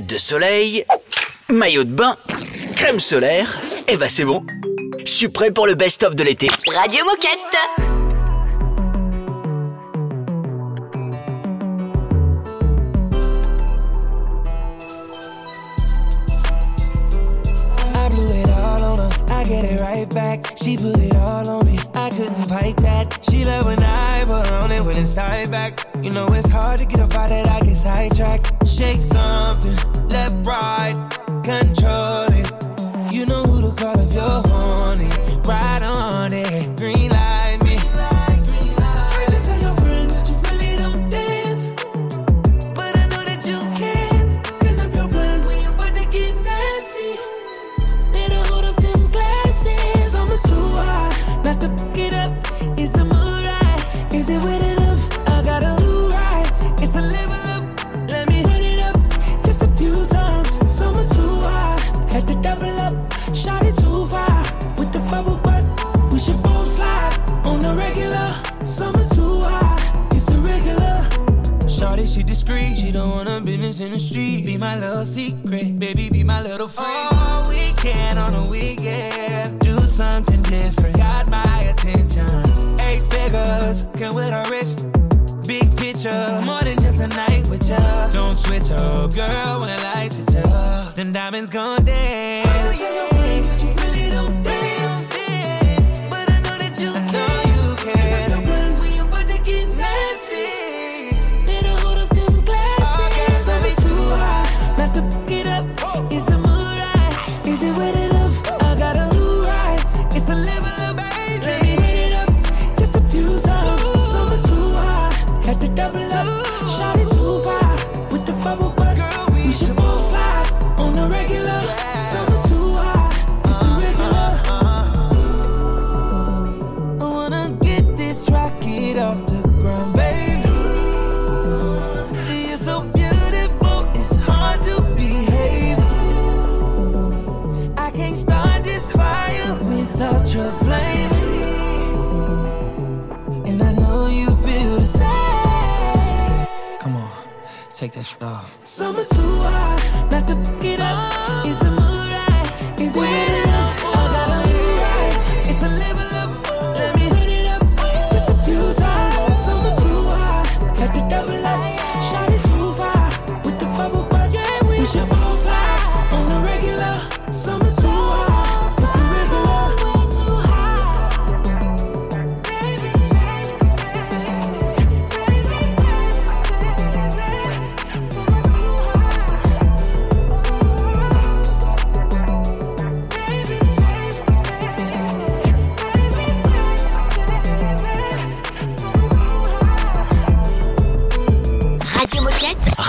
de 0.00 0.18
soleil, 0.18 0.84
maillot 1.48 1.84
de 1.84 1.90
bain, 1.90 2.16
crème 2.74 3.00
solaire, 3.00 3.58
et 3.88 3.96
bah 3.96 4.08
c'est 4.08 4.24
bon. 4.24 4.44
Je 5.04 5.10
suis 5.10 5.28
prêt 5.28 5.50
pour 5.50 5.66
le 5.66 5.74
best-of 5.74 6.14
de 6.14 6.22
l'été. 6.22 6.48
Radio 6.74 7.04
Moquette 7.04 7.56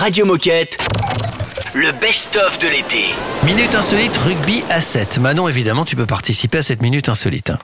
Radio 0.08 0.24
Moquette, 0.24 0.78
le 1.74 1.92
best-of 1.92 2.58
de 2.60 2.68
l'été. 2.68 3.04
Minute 3.44 3.74
insolite 3.74 4.16
rugby 4.16 4.64
à 4.70 4.80
7. 4.80 5.18
Manon, 5.18 5.48
évidemment, 5.50 5.84
tu 5.84 5.96
peux 5.96 6.06
participer 6.06 6.56
à 6.56 6.62
cette 6.62 6.80
minute 6.80 7.10
insolite. 7.10 7.50
hein. 7.50 7.58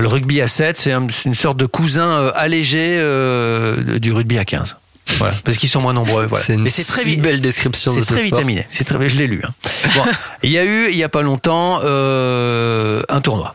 Le 0.00 0.08
rugby 0.08 0.40
à 0.40 0.48
7, 0.48 0.80
c'est 0.80 0.92
un- 0.92 1.04
c'est 1.10 1.26
une 1.26 1.34
sorte 1.34 1.58
de 1.58 1.66
cousin 1.66 2.08
euh, 2.08 2.32
allégé 2.34 2.94
euh, 2.96 3.98
du 3.98 4.10
rugby 4.10 4.38
à 4.38 4.46
15. 4.46 4.78
Voilà, 5.18 5.34
parce 5.44 5.58
qu'ils 5.58 5.68
sont 5.68 5.82
moins 5.82 5.92
nombreux. 5.92 6.24
Voilà. 6.24 6.42
C'est 6.42 6.54
une 6.54 6.66
c'est 6.70 6.82
très 6.84 7.02
si 7.02 7.08
vi- 7.16 7.20
belle 7.20 7.42
description 7.42 7.92
de 7.92 7.98
C'est 8.00 8.08
ce 8.08 8.14
très 8.14 8.26
sport. 8.26 8.38
vitaminé. 8.38 8.66
C'est 8.70 8.84
très, 8.84 9.08
je 9.10 9.16
l'ai 9.16 9.26
lu. 9.26 9.42
hein. 9.46 9.50
Bon, 9.94 10.02
il 10.42 10.50
y 10.50 10.56
a 10.56 10.64
eu, 10.64 10.88
il 10.88 10.96
y 10.96 11.04
a 11.04 11.10
pas 11.10 11.20
longtemps, 11.20 11.80
euh, 11.84 13.02
un 13.10 13.20
tournoi, 13.20 13.54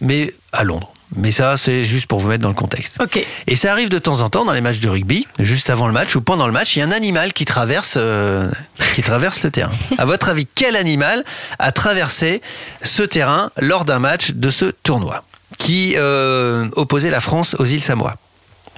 mais 0.00 0.32
à 0.54 0.64
Londres. 0.64 0.90
Mais 1.16 1.32
ça, 1.32 1.56
c'est 1.56 1.84
juste 1.84 2.06
pour 2.06 2.18
vous 2.18 2.28
mettre 2.28 2.42
dans 2.42 2.48
le 2.48 2.54
contexte. 2.54 2.98
Ok. 3.00 3.24
Et 3.46 3.56
ça 3.56 3.72
arrive 3.72 3.88
de 3.88 3.98
temps 3.98 4.20
en 4.20 4.28
temps 4.28 4.44
dans 4.44 4.52
les 4.52 4.60
matchs 4.60 4.80
de 4.80 4.88
rugby, 4.88 5.26
juste 5.38 5.70
avant 5.70 5.86
le 5.86 5.92
match 5.92 6.14
ou 6.16 6.20
pendant 6.20 6.46
le 6.46 6.52
match, 6.52 6.76
il 6.76 6.80
y 6.80 6.82
a 6.82 6.84
un 6.84 6.92
animal 6.92 7.32
qui 7.32 7.44
traverse, 7.44 7.94
euh, 7.96 8.50
qui 8.94 9.02
traverse 9.02 9.42
le 9.42 9.50
terrain. 9.50 9.72
À 9.96 10.04
votre 10.04 10.28
avis, 10.28 10.46
quel 10.54 10.76
animal 10.76 11.24
a 11.58 11.72
traversé 11.72 12.42
ce 12.82 13.02
terrain 13.02 13.50
lors 13.58 13.84
d'un 13.84 13.98
match 13.98 14.32
de 14.32 14.50
ce 14.50 14.66
tournoi? 14.66 15.24
Qui 15.58 15.94
euh, 15.96 16.68
opposait 16.76 17.10
la 17.10 17.20
France 17.20 17.56
aux 17.58 17.64
îles 17.64 17.82
Samoa? 17.82 18.16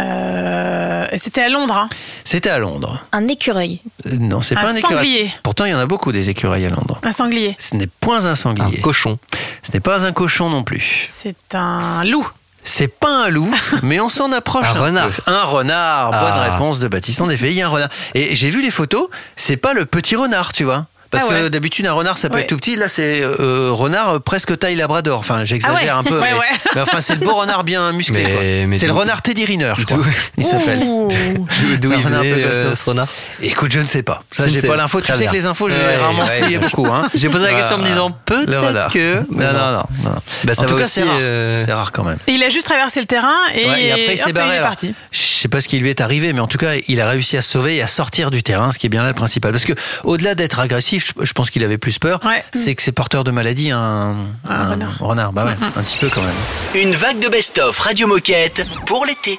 Euh, 0.00 1.06
C'était 1.16 1.42
à 1.42 1.48
Londres. 1.48 1.76
hein. 1.76 1.88
C'était 2.24 2.50
à 2.50 2.58
Londres. 2.58 3.04
Un 3.12 3.28
écureuil. 3.28 3.80
Euh, 4.06 4.10
Non, 4.18 4.40
c'est 4.42 4.56
Un 4.56 4.62
pas 4.62 4.70
un 4.70 4.74
écureuil. 4.76 4.96
sanglier. 4.96 5.32
Pourtant, 5.42 5.64
il 5.64 5.70
y 5.70 5.74
en 5.74 5.78
a 5.78 5.86
beaucoup 5.86 6.12
des 6.12 6.30
écureuils 6.30 6.64
à 6.66 6.70
Londres. 6.70 7.00
Un 7.04 7.12
sanglier. 7.12 7.56
Ce 7.58 7.74
n'est 7.76 7.86
point 7.86 8.26
un 8.26 8.34
sanglier. 8.34 8.78
Un 8.78 8.82
cochon. 8.82 9.18
Ce 9.62 9.72
n'est 9.72 9.80
pas 9.80 10.04
un 10.04 10.12
cochon 10.12 10.48
non 10.50 10.62
plus. 10.62 11.02
C'est 11.04 11.54
un 11.54 12.04
loup. 12.04 12.28
C'est 12.62 12.88
pas 12.88 13.24
un 13.24 13.28
loup, 13.30 13.50
mais 13.82 14.00
on 14.00 14.08
s'en 14.10 14.32
approche. 14.32 14.66
Un 14.68 14.74
peu. 14.74 14.80
renard. 14.80 15.10
Un 15.26 15.42
renard. 15.44 16.10
Bonne 16.10 16.20
Ah. 16.34 16.52
réponse 16.52 16.78
de 16.78 16.88
Baptiste. 16.88 17.20
En 17.22 17.30
effet, 17.30 17.48
il 17.50 17.54
y 17.56 17.62
a 17.62 17.66
un 17.66 17.70
renard. 17.70 17.88
Et 18.14 18.34
j'ai 18.36 18.50
vu 18.50 18.60
les 18.62 18.70
photos. 18.70 19.08
C'est 19.36 19.56
pas 19.56 19.72
le 19.72 19.86
petit 19.86 20.14
renard, 20.16 20.52
tu 20.52 20.64
vois. 20.64 20.86
Parce 21.11 21.25
Ah 21.29 21.35
que 21.35 21.49
d'habitude, 21.49 21.87
un 21.87 21.92
renard, 21.92 22.18
ça 22.18 22.29
peut 22.29 22.37
Ouais. 22.37 22.42
être 22.42 22.49
tout 22.49 22.57
petit. 22.57 22.77
Là, 22.77 22.87
c'est 22.88 23.20
euh, 23.20 23.70
renard 23.73 24.11
euh, 24.11 24.18
presque 24.20 24.57
taille 24.59 24.77
labrador. 24.77 25.18
Enfin, 25.18 25.44
j'exagère 25.44 25.77
Ah 25.81 25.85
ouais. 25.85 25.90
un 25.90 26.05
peu. 26.05 26.20
Ouais, 26.20 26.29
mais, 26.33 26.38
ouais. 26.38 26.46
mais 26.77 26.81
enfin, 26.83 27.01
c'est 27.01 27.14
le 27.18 27.27
beau 27.27 27.35
renard 27.35 27.64
bien 27.64 27.90
musclé. 27.92 28.23
Mais- 28.23 28.31
quoi. 28.33 28.40
mais 28.68 28.79
C'est 28.79 28.87
le 28.87 28.92
renard 28.92 29.20
Teddy 29.23 29.44
Riner, 29.44 29.73
je 29.79 29.85
crois. 29.87 29.99
Il 30.38 30.44
s'appelle. 30.44 30.79
Ouh. 30.85 31.09
D'où 31.81 31.92
il 31.92 31.99
venait 32.03 32.33
peu 32.33 32.40
euh, 32.40 32.75
ce 32.75 32.85
renard 32.88 33.09
Écoute, 33.42 33.73
je 33.73 33.81
ne 33.81 33.87
sais 33.87 34.03
pas. 34.03 34.23
Ça, 34.33 34.46
Je 34.46 34.55
ne 34.55 34.61
j'ai 34.61 34.66
pas 34.68 34.77
l'info. 34.77 35.01
Tu 35.01 35.12
sais 35.12 35.27
que 35.27 35.33
les 35.33 35.46
infos, 35.46 35.68
j'ai 35.68 35.96
rarement 35.96 36.25
fouillé 36.25 36.59
beaucoup. 36.59 36.87
Hein. 36.87 37.09
J'ai 37.14 37.29
posé 37.29 37.46
la 37.46 37.55
question 37.55 37.77
en 37.77 37.79
me 37.81 37.87
disant 37.87 38.11
peut-être 38.25 38.90
que. 38.92 39.14
Non, 39.31 39.53
non, 39.53 39.73
non. 39.73 39.83
non. 40.05 40.14
Bah, 40.44 40.55
ça 40.55 40.62
en 40.62 40.66
tout 40.66 40.77
cas, 40.77 40.85
aussi, 40.85 40.92
c'est 40.92 41.03
rare. 41.03 41.16
euh, 41.20 41.64
C'est 41.66 41.73
rare 41.73 41.92
quand 41.92 42.05
même. 42.05 42.18
Il 42.29 42.42
a 42.42 42.49
juste 42.51 42.66
traversé 42.66 43.01
le 43.01 43.07
terrain 43.07 43.35
et, 43.55 43.90
après 43.90 44.14
il 44.14 44.18
s'est 44.18 44.33
barré. 44.33 44.55
est 44.55 44.59
alors. 44.59 44.68
parti. 44.68 44.94
Je 45.11 45.18
sais 45.18 45.49
pas 45.49 45.61
ce 45.61 45.68
qui 45.68 45.79
lui 45.79 45.90
est 45.90 46.01
arrivé, 46.01 46.33
mais 46.33 46.40
en 46.40 46.46
tout 46.46 46.59
cas, 46.59 46.75
il 46.87 47.01
a 47.01 47.09
réussi 47.09 47.37
à 47.37 47.42
se 47.42 47.51
sauver 47.51 47.77
et 47.77 47.83
à 47.83 47.87
sortir 47.87 48.31
du 48.31 48.42
terrain, 48.42 48.70
ce 48.70 48.79
qui 48.79 48.87
est 48.87 48.90
bien 48.90 49.03
là 49.03 49.09
le 49.09 49.14
principal. 49.14 49.51
Parce 49.53 49.64
que 49.64 49.73
au-delà 50.05 50.35
d'être 50.35 50.61
agressif, 50.61 50.99
je- 51.00 51.24
je 51.24 51.32
pense 51.32 51.50
qu'il 51.50 51.64
avait 51.64 51.78
plus 51.78 51.98
peur. 51.98 52.20
Ouais. 52.24 52.44
C'est 52.54 52.74
que 52.74 52.82
c'est 52.82 52.92
porteur 52.92 53.24
de 53.24 53.30
maladie, 53.30 53.70
un, 53.70 54.14
Un 54.48 54.76
renard. 55.00 55.32
Bah 55.32 55.44
ouais, 55.46 55.56
un 55.76 55.82
petit 55.82 55.98
peu 55.98 56.08
quand 56.08 56.22
même. 56.22 56.82
Une 56.86 56.92
vague 56.94 57.18
de 57.18 57.28
best-of 57.28 57.78
Radio 57.78 58.06
Moquette 58.06 58.64
pour 58.86 59.04
l'été. 59.06 59.38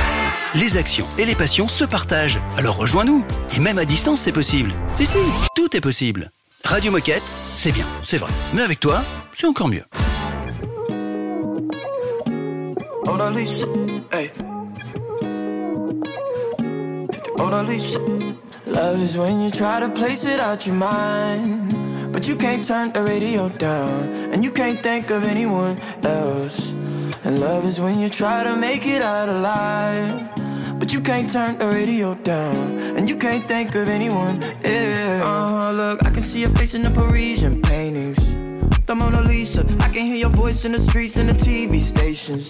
Les 0.53 0.75
actions 0.75 1.07
et 1.17 1.23
les 1.23 1.35
passions 1.35 1.69
se 1.69 1.85
partagent. 1.85 2.41
Alors 2.57 2.75
rejoins-nous. 2.75 3.23
Et 3.55 3.59
même 3.61 3.77
à 3.77 3.85
distance, 3.85 4.19
c'est 4.19 4.33
possible. 4.33 4.73
Si, 4.95 5.05
si, 5.05 5.17
tout 5.55 5.73
est 5.77 5.79
possible. 5.79 6.29
Radio 6.65 6.91
Moquette, 6.91 7.23
c'est 7.55 7.71
bien, 7.71 7.85
c'est 8.03 8.17
vrai. 8.17 8.31
Mais 8.53 8.61
avec 8.61 8.81
toi, 8.81 9.01
c'est 9.31 9.47
encore 9.47 9.69
mieux. 9.69 9.85
Love 18.67 19.03
is 19.03 19.17
when 19.17 19.41
you 19.41 19.51
try 19.51 19.81
to 19.81 19.89
place 19.89 20.23
it 20.23 20.39
out 20.39 20.65
your 20.65 20.75
mind. 20.75 22.11
But 22.11 22.27
you 22.27 22.37
can't 22.37 22.63
turn 22.65 22.91
radio 22.93 23.49
down. 23.57 24.31
And 24.33 24.43
you 24.43 24.51
can't 24.51 24.81
think 24.81 25.11
of 25.11 25.23
anyone 25.25 25.77
else. 26.03 26.73
And 27.23 27.39
love 27.39 27.65
is 27.65 27.79
when 27.79 27.99
you 27.99 28.09
try 28.09 28.43
to 28.43 28.55
make 28.55 28.87
it 28.87 29.01
out 29.01 29.29
alive. 29.29 30.79
But 30.79 30.91
you 30.91 31.01
can't 31.01 31.29
turn 31.29 31.59
the 31.59 31.67
radio 31.67 32.15
down. 32.15 32.79
And 32.97 33.07
you 33.07 33.15
can't 33.15 33.43
think 33.43 33.75
of 33.75 33.87
anyone 33.87 34.41
else. 34.63 35.23
Uh, 35.23 35.71
look, 35.71 36.03
I 36.03 36.09
can 36.09 36.21
see 36.21 36.41
your 36.41 36.49
face 36.49 36.73
in 36.73 36.81
the 36.81 36.89
Parisian 36.89 37.61
paintings. 37.61 38.17
The 38.87 38.95
Mona 38.95 39.21
Lisa. 39.21 39.63
I 39.81 39.89
can 39.89 40.07
hear 40.07 40.15
your 40.15 40.31
voice 40.31 40.65
in 40.65 40.71
the 40.71 40.79
streets 40.79 41.15
and 41.17 41.29
the 41.29 41.33
TV 41.33 41.79
stations. 41.79 42.49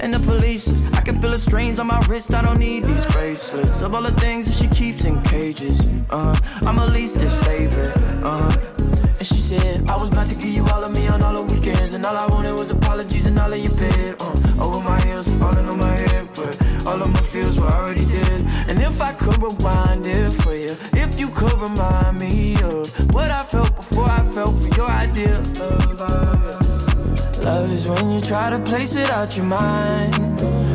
And 0.00 0.12
the 0.12 0.18
police. 0.18 0.68
I 0.94 1.00
can 1.02 1.20
feel 1.20 1.30
the 1.30 1.38
strains 1.38 1.78
on 1.78 1.86
my 1.86 2.04
wrist. 2.08 2.34
I 2.34 2.42
don't 2.42 2.58
need 2.58 2.84
these 2.84 3.06
bracelets. 3.06 3.82
Of 3.82 3.94
all 3.94 4.02
the 4.02 4.20
things 4.20 4.46
that 4.46 4.54
she 4.54 4.66
keeps 4.66 5.04
in 5.04 5.22
cages. 5.22 5.88
Uh, 6.10 6.36
I'm 6.62 6.78
at 6.80 6.90
least 6.90 7.20
favorite. 7.46 7.96
Uh, 8.24 8.50
and 9.22 9.28
she 9.28 9.38
said, 9.38 9.88
I 9.88 9.96
was 9.96 10.10
about 10.10 10.28
to 10.30 10.34
give 10.34 10.50
you 10.50 10.66
all 10.66 10.82
of 10.82 10.96
me 10.96 11.06
on 11.06 11.22
all 11.22 11.44
the 11.44 11.54
weekends. 11.54 11.94
And 11.94 12.04
all 12.04 12.16
I 12.16 12.26
wanted 12.26 12.58
was 12.58 12.72
apologies 12.72 13.26
and 13.26 13.38
all 13.38 13.52
of 13.52 13.60
your 13.60 13.76
bed. 13.76 14.16
Uh, 14.20 14.64
over 14.64 14.80
my 14.80 15.00
heels, 15.02 15.30
falling 15.36 15.68
on 15.68 15.78
my 15.78 15.96
head. 15.96 16.28
But 16.34 16.60
all 16.88 17.00
of 17.00 17.08
my 17.08 17.20
feels 17.20 17.56
were 17.56 17.68
already 17.68 18.04
dead. 18.04 18.40
And 18.66 18.82
if 18.82 19.00
I 19.00 19.12
could 19.12 19.40
rewind 19.40 20.08
it 20.08 20.32
for 20.42 20.56
you, 20.56 20.74
if 21.04 21.20
you 21.20 21.28
could 21.28 21.56
remind 21.60 22.18
me 22.18 22.56
of 22.64 22.90
what 23.14 23.30
I 23.30 23.38
felt 23.44 23.76
before 23.76 24.10
I 24.10 24.24
felt 24.24 24.60
for 24.60 24.70
your 24.76 24.90
idea 24.90 25.38
of 25.38 26.00
love. 26.00 27.38
Love 27.38 27.72
is 27.72 27.86
when 27.86 28.10
you 28.10 28.20
try 28.20 28.50
to 28.50 28.58
place 28.58 28.96
it 28.96 29.08
out 29.12 29.36
your 29.36 29.46
mind. 29.46 30.16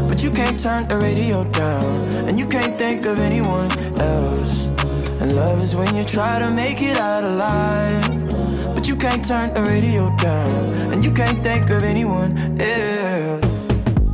But 0.08 0.24
you 0.24 0.32
can't 0.32 0.58
turn 0.58 0.88
the 0.88 0.98
radio 0.98 1.44
down. 1.52 2.30
And 2.30 2.40
you 2.40 2.48
can't 2.48 2.80
think 2.80 3.06
of 3.06 3.20
anyone 3.20 3.70
else. 4.00 4.68
And 5.20 5.36
love 5.36 5.62
is 5.62 5.76
when 5.76 5.94
you 5.98 6.06
try 6.06 6.40
to 6.40 6.50
make 6.50 6.82
it 6.82 6.98
out 6.98 7.26
alive. 7.26 8.27
But 8.78 8.88
you 8.88 8.96
can't 8.96 9.26
turn 9.26 9.56
the 9.56 9.64
radio 9.64 10.16
down. 10.18 10.94
And 10.94 11.04
you 11.04 11.12
can't 11.12 11.42
think 11.42 11.68
of 11.72 11.84
anyone 11.84 12.38
else. 12.62 13.44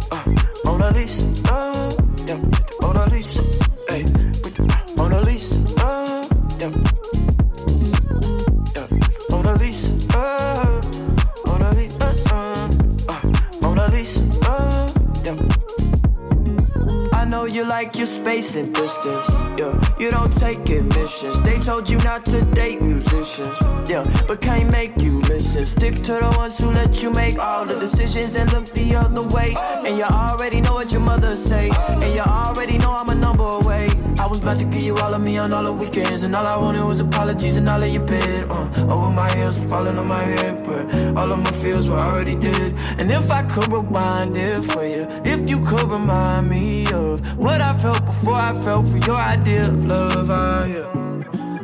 Uh, 0.10 0.23
Mona 0.63 0.89
Lisa, 0.91 1.54
uh, 1.54 1.91
yeah. 2.26 2.39
Mona 2.82 3.06
Lisa, 3.08 3.43
hey. 3.89 4.04
Lisa, 5.26 5.60
uh. 5.86 6.28
Mona 9.32 9.54
Lisa, 9.58 9.91
uh, 10.17 10.73
I 17.24 17.26
know 17.26 17.46
you 17.46 17.64
like 17.64 17.96
your 17.96 18.06
space 18.06 18.58
and 18.58 18.76
distance. 18.76 19.30
Yeah, 19.58 19.80
you 19.98 20.12
don't 20.12 20.30
take 20.30 20.70
admissions. 20.70 21.40
They 21.44 21.58
told 21.58 21.90
you 21.90 21.98
not 22.00 22.26
to 22.26 22.42
date 22.42 22.82
musicians. 22.82 23.58
Yeah, 23.88 24.04
but 24.28 24.42
can't 24.42 24.70
make 24.70 25.02
you 25.02 25.22
listen. 25.22 25.64
Stick 25.64 25.96
to 26.04 26.14
the 26.20 26.34
ones 26.36 26.58
who 26.58 26.70
let 26.70 27.02
you 27.02 27.14
make 27.14 27.40
all 27.40 27.64
the 27.64 27.80
decisions 27.80 28.36
and 28.36 28.52
look 28.52 28.66
the 28.74 28.98
other 28.98 29.24
way. 29.34 29.56
And 29.86 29.96
you 29.98 30.04
already 30.04 30.60
know 30.60 30.74
what 30.74 30.92
your 30.92 31.00
mother 31.00 31.38
say. 31.38 31.72
And 31.88 32.14
you 32.14 32.20
already 32.20 32.78
know 32.78 32.92
I'm 32.92 33.08
a 33.08 33.16
number 33.16 33.46
away. 33.46 33.88
I 34.20 34.28
was 34.28 34.40
about 34.42 34.60
to 34.60 34.66
give 34.66 34.84
you 34.84 34.98
all 34.98 35.14
of 35.14 35.22
me 35.22 35.38
on 35.38 35.54
all 35.54 35.64
the 35.64 35.72
weekends. 35.72 36.24
And 36.24 36.36
all 36.36 36.46
I 36.46 36.58
wanted 36.58 36.84
was 36.84 37.00
apologies 37.00 37.56
and 37.56 37.70
all 37.70 37.82
of 37.82 37.90
your 37.90 38.06
bed. 38.06 38.52
Uh, 38.52 38.94
over 38.94 39.10
my 39.10 39.34
heels, 39.34 39.58
falling 39.58 39.98
on 39.98 40.08
my 40.08 40.24
head. 40.24 40.66
But 40.66 40.94
all 41.18 41.32
of 41.32 41.40
my 41.40 41.52
feels 41.52 41.88
were 41.88 41.96
already 41.96 42.36
dead. 42.36 42.74
And 42.98 43.10
if 43.10 43.32
I 43.32 43.44
could 43.44 43.72
rewind 43.72 44.36
it 44.36 44.62
for 44.62 44.86
you, 44.86 45.08
if 45.24 45.50
you 45.50 45.62
could 45.62 45.84
remind 45.84 46.50
me 46.50 46.86
of 46.92 47.12
what 47.38 47.62
I 47.62 47.73
felt 47.78 48.06
before 48.06 48.36
I 48.36 48.54
felt 48.54 48.88
for 48.88 48.97
your 48.97 49.17
idea 49.17 49.67
of 49.67 49.86
love. 49.86 50.32
I, 50.32 50.67
yeah. 50.67 51.04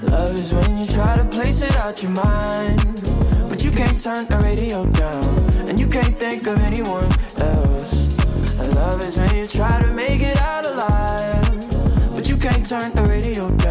Love 0.09 0.33
is 0.33 0.53
when 0.53 0.77
you 0.77 0.87
try 0.87 1.17
to 1.17 1.25
place 1.25 1.61
it 1.61 1.75
out 1.77 2.01
your 2.01 2.11
mind. 2.11 2.79
But 3.49 3.63
you 3.63 3.71
can't 3.71 3.99
turn 3.99 4.25
the 4.27 4.37
radio 4.37 4.85
down. 4.85 5.25
And 5.69 5.79
you 5.79 5.87
can't 5.87 6.17
think 6.17 6.47
of 6.47 6.59
anyone 6.61 7.09
else. 7.41 8.17
And 8.59 8.75
love 8.75 9.03
is 9.03 9.17
when 9.17 9.35
you 9.35 9.47
try 9.47 9.81
to 9.81 9.87
make 9.93 10.21
it 10.21 10.39
out 10.41 10.65
alive. 10.65 12.13
But 12.13 12.27
you 12.29 12.37
can't 12.37 12.65
turn 12.65 12.91
the 12.93 13.03
radio 13.03 13.49
down. 13.57 13.68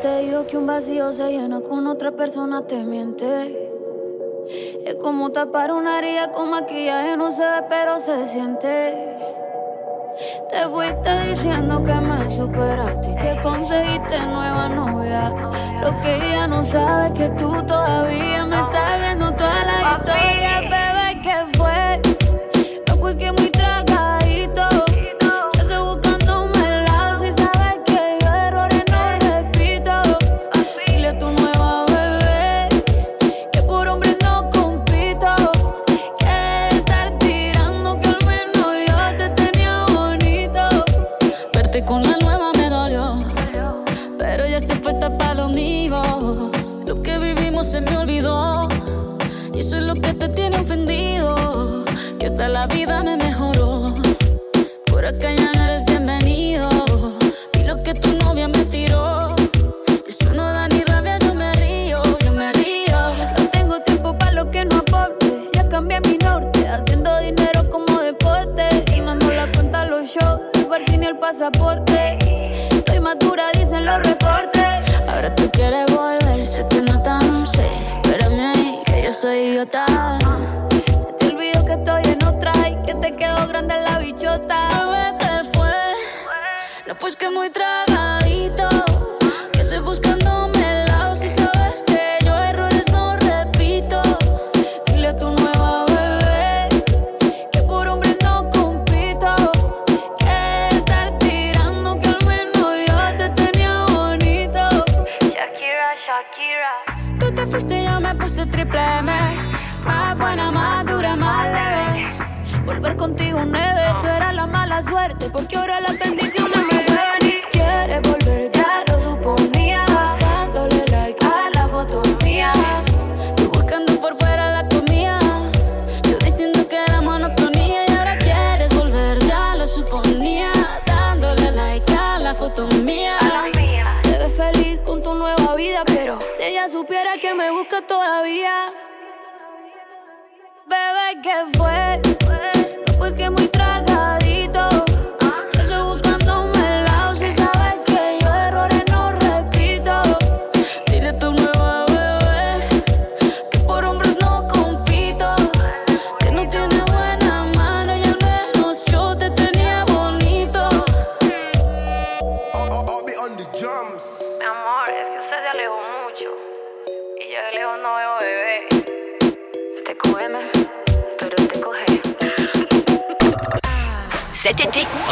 Te 0.00 0.22
digo 0.22 0.46
que 0.46 0.56
un 0.56 0.66
vacío 0.66 1.12
se 1.12 1.30
llena 1.30 1.60
con 1.60 1.86
otra 1.86 2.12
persona 2.12 2.66
te 2.66 2.84
miente. 2.84 3.68
Es 4.86 4.94
como 4.94 5.30
tapar 5.30 5.72
una 5.72 5.98
herida 5.98 6.32
con 6.32 6.50
maquillaje, 6.50 7.18
no 7.18 7.30
se 7.30 7.44
ve, 7.44 7.62
pero 7.68 7.98
se 7.98 8.26
siente. 8.26 9.18
Te 10.50 10.66
fuiste 10.68 11.28
diciendo 11.28 11.82
que 11.84 11.92
me 11.92 12.30
superaste 12.30 13.10
y 13.10 13.16
que 13.16 13.40
conseguiste 13.42 14.18
nueva 14.20 14.68
novia. 14.70 15.32
Lo 15.82 16.00
que 16.00 16.16
ella 16.16 16.46
no 16.46 16.64
sabe 16.64 17.08
es 17.08 17.12
que 17.12 17.28
tú 17.36 17.62
todavía 17.66 18.46
me 18.46 18.56
estás 18.56 19.00
viendo 19.00 19.32
toda 19.34 19.64
la 19.64 19.98
historia, 19.98 20.60
bebé, 20.62 21.20
que 21.22 21.58
fue. 21.58 22.00
No, 22.88 22.96
pues 22.96 23.18
que 23.18 23.32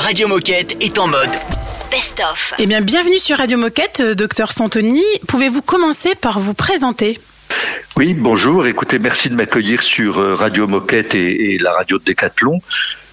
Radio 0.09 0.27
Moquette 0.27 0.75
est 0.81 0.99
en 0.99 1.07
mode 1.07 1.29
Best 1.91 2.23
of. 2.33 2.55
Eh 2.59 2.65
bien, 2.65 2.81
bienvenue 2.81 3.19
sur 3.19 3.37
Radio 3.37 3.59
Moquette, 3.59 4.01
euh, 4.01 4.15
docteur 4.15 4.53
Santoni. 4.53 5.03
Pouvez-vous 5.27 5.61
commencer 5.61 6.15
par 6.15 6.41
vous 6.41 6.55
présenter? 6.55 7.21
Oui, 7.95 8.15
bonjour. 8.15 8.67
Écoutez, 8.67 8.99
merci 8.99 9.29
de 9.29 9.35
m'accueillir 9.35 9.83
sur 9.83 10.17
euh, 10.17 10.35
Radio 10.35 10.67
Moquette 10.67 11.15
et, 11.15 11.53
et 11.53 11.59
la 11.59 11.73
radio 11.73 11.99
de 11.99 12.05
Décathlon. 12.05 12.59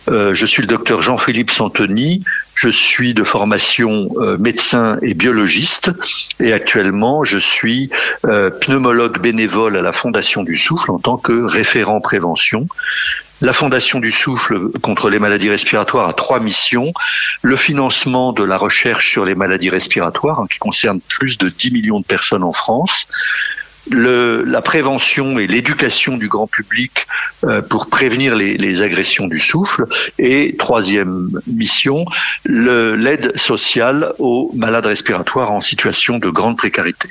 Euh, 0.10 0.36
je 0.36 0.46
suis 0.46 0.62
le 0.62 0.68
docteur 0.68 1.02
Jean-Philippe 1.02 1.52
Santoni. 1.52 2.24
Je 2.56 2.70
suis 2.70 3.14
de 3.14 3.24
formation 3.24 4.10
euh, 4.18 4.38
médecin 4.38 4.98
et 5.02 5.14
biologiste 5.14 5.92
et 6.40 6.54
actuellement 6.54 7.24
je 7.24 7.38
suis 7.38 7.90
euh, 8.26 8.50
pneumologue 8.50 9.20
bénévole 9.20 9.76
à 9.76 9.82
la 9.82 9.92
Fondation 9.92 10.44
du 10.44 10.58
Souffle 10.58 10.92
en 10.92 11.00
tant 11.00 11.18
que 11.18 11.44
référent 11.44 12.00
prévention. 12.00 12.68
La 13.42 13.52
Fondation 13.52 14.00
du 14.00 14.12
Souffle 14.12 14.70
contre 14.82 15.10
les 15.10 15.20
maladies 15.20 15.50
respiratoires 15.50 16.08
a 16.08 16.14
trois 16.14 16.40
missions. 16.40 16.94
Le 17.42 17.58
financement 17.58 18.32
de 18.32 18.44
la 18.46 18.58
recherche 18.58 19.10
sur 19.10 19.26
les 19.26 19.36
maladies 19.36 19.70
respiratoires, 19.70 20.40
hein, 20.40 20.48
qui 20.50 20.58
concerne 20.58 21.02
plus 21.02 21.38
de 21.38 21.50
10 21.50 21.72
millions 21.72 22.00
de 22.00 22.06
personnes 22.06 22.44
en 22.44 22.54
France. 22.54 23.08
La 23.92 24.62
prévention 24.62 25.38
et 25.38 25.48
l'éducation 25.48 26.18
du 26.18 26.28
grand 26.28 26.48
public 26.48 27.06
euh, 27.44 27.62
pour 27.62 27.88
prévenir 27.88 28.36
les, 28.36 28.82
agressions 28.82 29.28
du 29.28 29.40
souffle. 29.40 29.86
Et 30.20 30.56
troisième 30.58 31.30
mission, 31.48 32.06
l'aide 32.46 33.38
sociale 33.38 34.14
aux 34.20 34.52
malades 34.56 34.88
respiratoires 34.88 35.52
en 35.52 35.62
situation 35.62 36.18
de 36.18 36.30
grande 36.30 36.58
précarité. 36.58 37.10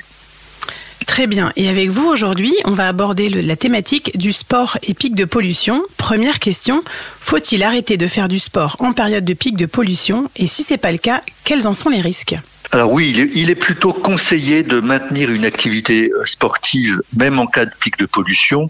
Très 1.05 1.27
bien. 1.27 1.51
Et 1.55 1.69
avec 1.69 1.89
vous 1.89 2.05
aujourd'hui, 2.05 2.53
on 2.65 2.71
va 2.71 2.87
aborder 2.87 3.29
la 3.29 3.55
thématique 3.55 4.17
du 4.17 4.31
sport 4.31 4.77
et 4.83 4.93
pic 4.93 5.13
de 5.13 5.25
pollution. 5.25 5.83
Première 5.97 6.39
question 6.39 6.83
faut-il 7.19 7.63
arrêter 7.63 7.97
de 7.97 8.07
faire 8.07 8.27
du 8.27 8.37
sport 8.37 8.75
en 8.79 8.93
période 8.93 9.25
de 9.25 9.33
pic 9.33 9.55
de 9.57 9.65
pollution? 9.65 10.29
Et 10.35 10.45
si 10.45 10.61
c'est 10.61 10.77
pas 10.77 10.91
le 10.91 10.99
cas, 10.99 11.21
quels 11.43 11.67
en 11.67 11.73
sont 11.73 11.89
les 11.89 12.01
risques? 12.01 12.35
Alors 12.71 12.91
oui, 12.91 13.29
il 13.33 13.49
est, 13.49 13.55
plutôt 13.55 13.93
conseillé 13.93 14.63
de 14.63 14.79
maintenir 14.79 15.31
une 15.31 15.45
activité 15.45 16.11
euh, 16.11 16.25
sportive, 16.25 17.01
même 17.15 17.39
en 17.39 17.47
cas 17.47 17.65
de 17.65 17.71
pic 17.79 17.97
de 17.97 18.05
pollution. 18.05 18.67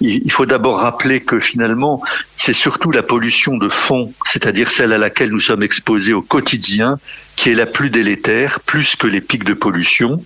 Il 0.00 0.30
faut 0.30 0.46
d'abord 0.46 0.78
rappeler 0.78 1.20
que 1.20 1.40
finalement, 1.40 2.02
c'est 2.36 2.52
surtout 2.52 2.90
la 2.90 3.02
pollution 3.02 3.56
de 3.56 3.68
fond, 3.68 4.12
c'est-à-dire 4.26 4.70
celle 4.70 4.92
à 4.92 4.98
laquelle 4.98 5.30
nous 5.30 5.40
sommes 5.40 5.62
exposés 5.62 6.12
au 6.12 6.22
quotidien, 6.22 6.98
qui 7.38 7.50
est 7.50 7.54
la 7.54 7.66
plus 7.66 7.88
délétère, 7.88 8.58
plus 8.58 8.96
que 8.96 9.06
les 9.06 9.20
pics 9.20 9.44
de 9.44 9.54
pollution, 9.54 10.20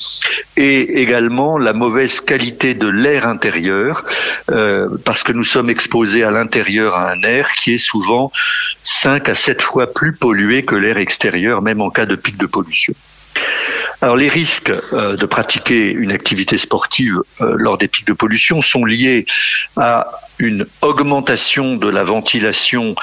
et 0.57 1.03
également 1.03 1.59
la 1.59 1.75
mauvaise 1.75 2.23
qualité 2.23 2.73
de 2.73 2.89
l'air 2.89 3.29
intérieur, 3.29 4.07
euh, 4.51 4.89
parce 5.05 5.23
que 5.23 5.33
nous 5.33 5.45
sommes 5.45 5.69
exposés 5.69 6.25
à 6.25 6.31
l'intérieur 6.31 6.95
à 6.95 7.13
un 7.13 7.21
air 7.21 7.53
qui 7.53 7.75
est 7.75 7.85
souvent 7.93 8.33
5 8.83 9.29
à 9.29 9.35
7 9.35 9.61
fois 9.61 9.93
plus 9.93 10.15
pollué 10.15 10.65
que 10.65 10.75
l'air 10.75 10.97
extérieur, 10.97 11.61
même 11.61 11.83
en 11.83 11.91
cas 11.91 12.07
de 12.07 12.17
pic 12.17 12.39
de 12.39 12.47
pollution. 12.47 12.95
Alors 14.03 14.17
les 14.17 14.27
risques 14.27 14.73
euh, 14.93 15.17
de 15.17 15.27
pratiquer 15.27 15.93
une 15.93 16.11
activité 16.11 16.59
sportive 16.59 17.21
euh, 17.41 17.55
lors 17.57 17.79
des 17.79 17.87
pics 17.87 18.07
de 18.07 18.13
pollution 18.13 18.61
sont 18.61 18.85
liés 18.85 19.27
à 19.77 20.07
une 20.41 20.67
augmentation 20.81 21.77
de 21.77 21.89
la 21.89 22.03
ventilation 22.03 22.97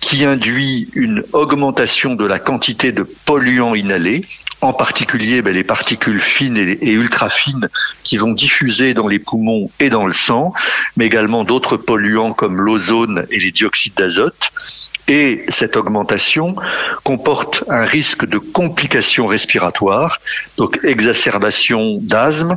qui 0.00 0.24
induit 0.24 0.88
une 0.94 1.22
augmentation 1.34 2.14
de 2.14 2.24
la 2.24 2.38
quantité 2.38 2.90
de 2.90 3.02
polluants 3.26 3.74
inhalés, 3.74 4.24
en 4.62 4.72
particulier 4.72 5.42
ben, 5.42 5.54
les 5.54 5.62
particules 5.62 6.22
fines 6.22 6.56
et, 6.56 6.78
et 6.80 6.92
ultra 6.92 7.28
fines 7.28 7.68
qui 8.02 8.16
vont 8.16 8.32
diffuser 8.32 8.94
dans 8.94 9.08
les 9.08 9.18
poumons 9.18 9.70
et 9.78 9.90
dans 9.90 10.06
le 10.06 10.14
sang, 10.14 10.54
mais 10.96 11.04
également 11.04 11.44
d'autres 11.44 11.76
polluants 11.76 12.32
comme 12.32 12.62
l'ozone 12.62 13.26
et 13.30 13.40
les 13.40 13.50
dioxydes 13.50 13.94
d'azote. 13.94 14.50
Et 15.08 15.44
cette 15.48 15.76
augmentation 15.76 16.56
comporte 17.04 17.62
un 17.68 17.84
risque 17.84 18.26
de 18.26 18.38
complications 18.38 19.26
respiratoires, 19.26 20.18
donc 20.56 20.80
exacerbation 20.82 21.98
d'asthme, 22.00 22.56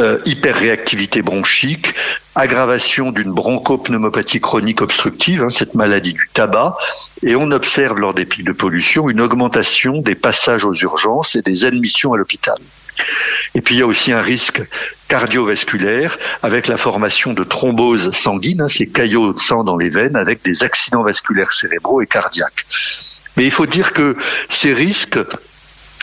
euh, 0.00 0.18
hyperréactivité 0.26 1.22
bronchique, 1.22 1.92
aggravation 2.36 3.10
d'une 3.10 3.32
bronchopneumopathie 3.32 4.40
chronique 4.40 4.80
obstructive, 4.80 5.42
hein, 5.42 5.50
cette 5.50 5.74
maladie 5.74 6.12
du 6.12 6.28
tabac, 6.32 6.76
et 7.24 7.34
on 7.34 7.50
observe 7.50 7.98
lors 7.98 8.14
des 8.14 8.24
pics 8.24 8.44
de 8.44 8.52
pollution 8.52 9.10
une 9.10 9.20
augmentation 9.20 10.00
des 10.00 10.14
passages 10.14 10.64
aux 10.64 10.74
urgences 10.74 11.34
et 11.34 11.42
des 11.42 11.64
admissions 11.64 12.12
à 12.12 12.16
l'hôpital. 12.16 12.58
Et 13.54 13.60
puis 13.60 13.76
il 13.76 13.78
y 13.78 13.82
a 13.82 13.86
aussi 13.86 14.12
un 14.12 14.20
risque 14.20 14.62
cardiovasculaire 15.08 16.18
avec 16.42 16.68
la 16.68 16.76
formation 16.76 17.32
de 17.32 17.44
thromboses 17.44 18.12
sanguines, 18.12 18.60
hein, 18.60 18.68
ces 18.68 18.86
caillots 18.86 19.32
de 19.32 19.38
sang 19.38 19.64
dans 19.64 19.76
les 19.76 19.88
veines 19.88 20.16
avec 20.16 20.42
des 20.44 20.62
accidents 20.62 21.02
vasculaires 21.02 21.52
cérébraux 21.52 22.02
et 22.02 22.06
cardiaques. 22.06 22.66
Mais 23.36 23.44
il 23.44 23.52
faut 23.52 23.66
dire 23.66 23.92
que 23.92 24.16
ces 24.48 24.72
risques 24.72 25.18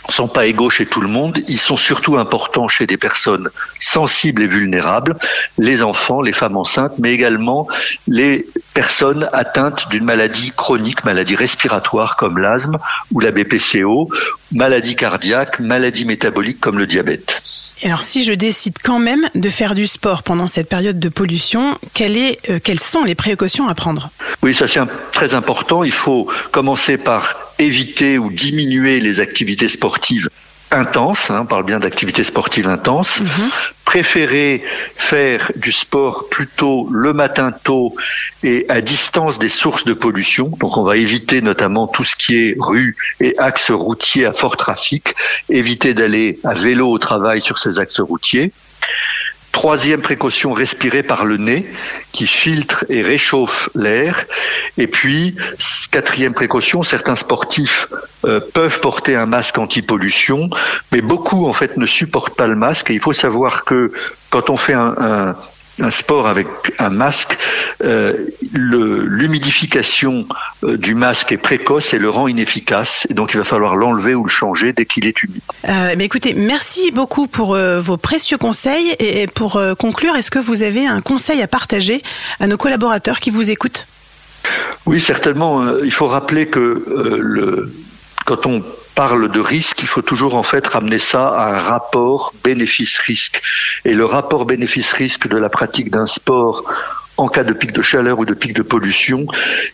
sont 0.08 0.28
pas 0.28 0.46
égaux 0.46 0.70
chez 0.70 0.86
tout 0.86 1.00
le 1.00 1.08
monde, 1.08 1.38
ils 1.48 1.58
sont 1.58 1.76
surtout 1.76 2.16
importants 2.18 2.68
chez 2.68 2.86
des 2.86 2.96
personnes 2.96 3.48
sensibles 3.78 4.42
et 4.42 4.46
vulnérables, 4.46 5.16
les 5.58 5.82
enfants, 5.82 6.20
les 6.20 6.32
femmes 6.32 6.56
enceintes, 6.56 6.94
mais 6.98 7.12
également 7.12 7.68
les 8.06 8.46
personnes 8.74 9.28
atteintes 9.32 9.88
d'une 9.90 10.04
maladie 10.04 10.52
chronique, 10.56 11.04
maladie 11.04 11.36
respiratoire 11.36 12.16
comme 12.16 12.38
l'asthme 12.38 12.76
ou 13.12 13.20
la 13.20 13.32
BPCO, 13.32 14.10
maladie 14.52 14.96
cardiaque, 14.96 15.60
maladie 15.60 16.04
métabolique 16.04 16.60
comme 16.60 16.78
le 16.78 16.86
diabète. 16.86 17.42
Alors, 17.84 18.00
si 18.00 18.24
je 18.24 18.32
décide 18.32 18.76
quand 18.82 18.98
même 18.98 19.28
de 19.34 19.48
faire 19.50 19.74
du 19.74 19.86
sport 19.86 20.22
pendant 20.22 20.46
cette 20.46 20.68
période 20.68 20.98
de 20.98 21.08
pollution, 21.10 21.78
euh, 22.00 22.58
quelles 22.62 22.80
sont 22.80 23.04
les 23.04 23.14
précautions 23.14 23.68
à 23.68 23.74
prendre? 23.74 24.10
Oui, 24.42 24.54
ça 24.54 24.66
c'est 24.66 24.80
très 25.12 25.34
important. 25.34 25.84
Il 25.84 25.92
faut 25.92 26.28
commencer 26.52 26.96
par 26.96 27.36
éviter 27.58 28.18
ou 28.18 28.30
diminuer 28.30 29.00
les 29.00 29.20
activités 29.20 29.68
sportives 29.68 30.30
intense, 30.70 31.30
hein, 31.30 31.40
on 31.42 31.46
parle 31.46 31.64
bien 31.64 31.78
d'activité 31.78 32.24
sportive 32.24 32.68
intense, 32.68 33.20
mhm. 33.20 33.50
préférer 33.84 34.62
faire 34.96 35.52
du 35.56 35.72
sport 35.72 36.28
plutôt 36.28 36.88
le 36.90 37.12
matin 37.12 37.52
tôt 37.52 37.94
et 38.42 38.66
à 38.68 38.80
distance 38.80 39.38
des 39.38 39.48
sources 39.48 39.84
de 39.84 39.94
pollution. 39.94 40.50
Donc 40.60 40.76
on 40.76 40.82
va 40.82 40.96
éviter 40.96 41.40
notamment 41.40 41.86
tout 41.86 42.04
ce 42.04 42.16
qui 42.16 42.36
est 42.36 42.56
rue 42.58 42.96
et 43.20 43.38
axes 43.38 43.70
routiers 43.70 44.26
à 44.26 44.32
fort 44.32 44.56
trafic, 44.56 45.14
éviter 45.48 45.94
d'aller 45.94 46.38
à 46.44 46.54
vélo 46.54 46.90
au 46.90 46.98
travail 46.98 47.40
sur 47.40 47.58
ces 47.58 47.78
axes 47.78 48.00
routiers. 48.00 48.52
Troisième 49.56 50.02
précaution, 50.02 50.52
respirer 50.52 51.02
par 51.02 51.24
le 51.24 51.38
nez 51.38 51.66
qui 52.12 52.26
filtre 52.26 52.84
et 52.90 53.00
réchauffe 53.00 53.70
l'air. 53.74 54.26
Et 54.76 54.86
puis, 54.86 55.34
quatrième 55.90 56.34
précaution, 56.34 56.82
certains 56.82 57.14
sportifs 57.14 57.88
euh, 58.26 58.38
peuvent 58.52 58.80
porter 58.80 59.16
un 59.16 59.24
masque 59.24 59.56
anti-pollution, 59.56 60.50
mais 60.92 61.00
beaucoup 61.00 61.46
en 61.46 61.54
fait 61.54 61.78
ne 61.78 61.86
supportent 61.86 62.36
pas 62.36 62.46
le 62.46 62.54
masque. 62.54 62.90
Et 62.90 62.94
il 62.94 63.00
faut 63.00 63.14
savoir 63.14 63.64
que 63.64 63.90
quand 64.28 64.50
on 64.50 64.58
fait 64.58 64.74
un, 64.74 64.94
un 64.98 65.34
sport 65.90 66.26
avec 66.26 66.46
un 66.78 66.90
masque, 66.90 67.36
euh, 67.84 68.14
l'humidification 68.52 70.26
euh, 70.64 70.76
du 70.76 70.94
masque 70.94 71.32
est 71.32 71.38
précoce 71.38 71.92
et 71.94 71.98
le 71.98 72.10
rend 72.10 72.28
inefficace. 72.28 73.06
Et 73.10 73.14
donc 73.14 73.34
il 73.34 73.38
va 73.38 73.44
falloir 73.44 73.76
l'enlever 73.76 74.14
ou 74.14 74.24
le 74.24 74.30
changer 74.30 74.72
dès 74.72 74.86
qu'il 74.86 75.06
est 75.06 75.22
humide. 75.22 75.42
Euh, 75.68 75.94
écoutez, 75.98 76.34
merci 76.34 76.90
beaucoup 76.92 77.26
pour 77.26 77.56
vos 77.56 77.96
précieux 77.96 78.38
conseils. 78.38 78.96
Et 78.98 79.26
pour 79.26 79.60
conclure, 79.78 80.16
est-ce 80.16 80.30
que 80.30 80.38
vous 80.38 80.62
avez 80.62 80.86
un 80.86 81.00
conseil 81.00 81.42
à 81.42 81.48
partager 81.48 82.02
à 82.40 82.46
nos 82.46 82.56
collaborateurs 82.56 83.20
qui 83.20 83.30
vous 83.30 83.50
écoutent? 83.50 83.86
Oui, 84.86 85.00
certainement. 85.00 85.78
Il 85.78 85.92
faut 85.92 86.06
rappeler 86.06 86.46
que 86.46 86.84
le, 87.18 87.72
quand 88.24 88.46
on 88.46 88.62
parle 88.96 89.30
de 89.30 89.40
risque, 89.40 89.82
il 89.82 89.88
faut 89.88 90.02
toujours 90.02 90.34
en 90.34 90.42
fait 90.42 90.66
ramener 90.66 90.98
ça 90.98 91.28
à 91.28 91.54
un 91.54 91.58
rapport 91.58 92.32
bénéfice-risque. 92.42 93.40
Et 93.84 93.92
le 93.92 94.06
rapport 94.06 94.46
bénéfice-risque 94.46 95.28
de 95.28 95.36
la 95.36 95.50
pratique 95.50 95.90
d'un 95.90 96.06
sport 96.06 96.64
en 97.18 97.28
cas 97.28 97.44
de 97.44 97.52
pic 97.52 97.72
de 97.72 97.82
chaleur 97.82 98.18
ou 98.18 98.24
de 98.24 98.34
pic 98.34 98.52
de 98.54 98.62
pollution, 98.62 99.26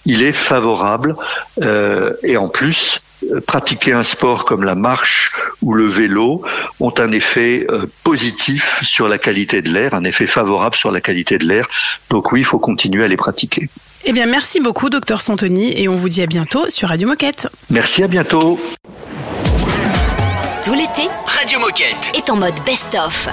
il 0.04 0.22
est 0.22 0.32
favorable. 0.32 1.16
Euh, 1.62 2.12
et 2.22 2.36
en 2.36 2.48
plus, 2.48 3.00
pratiquer 3.46 3.92
un 3.92 4.02
sport 4.02 4.44
comme 4.44 4.64
la 4.64 4.74
marche 4.74 5.32
ou 5.60 5.74
le 5.74 5.88
vélo 5.88 6.42
ont 6.80 6.94
un 6.98 7.12
effet 7.12 7.66
euh, 7.70 7.86
positif 8.04 8.80
sur 8.82 9.08
la 9.08 9.18
qualité 9.18 9.62
de 9.62 9.70
l'air, 9.70 9.94
un 9.94 10.04
effet 10.04 10.26
favorable 10.26 10.76
sur 10.76 10.90
la 10.90 11.00
qualité 11.00 11.38
de 11.38 11.46
l'air. 11.46 11.68
Donc 12.10 12.32
oui, 12.32 12.40
il 12.40 12.46
faut 12.46 12.58
continuer 12.58 13.04
à 13.04 13.08
les 13.08 13.16
pratiquer. 13.16 13.68
Eh 14.04 14.12
bien, 14.12 14.26
merci 14.26 14.58
beaucoup, 14.60 14.90
docteur 14.90 15.20
Santoni, 15.20 15.80
et 15.80 15.88
on 15.88 15.94
vous 15.94 16.08
dit 16.08 16.22
à 16.22 16.26
bientôt 16.26 16.68
sur 16.70 16.88
Radio 16.88 17.06
Moquette. 17.06 17.48
Merci, 17.70 18.02
à 18.02 18.08
bientôt. 18.08 18.58
Tout 20.64 20.74
l'été, 20.74 21.08
Radio 21.26 21.58
Moquette 21.58 22.12
est 22.14 22.30
en 22.30 22.36
mode 22.36 22.54
best-of. 22.64 23.28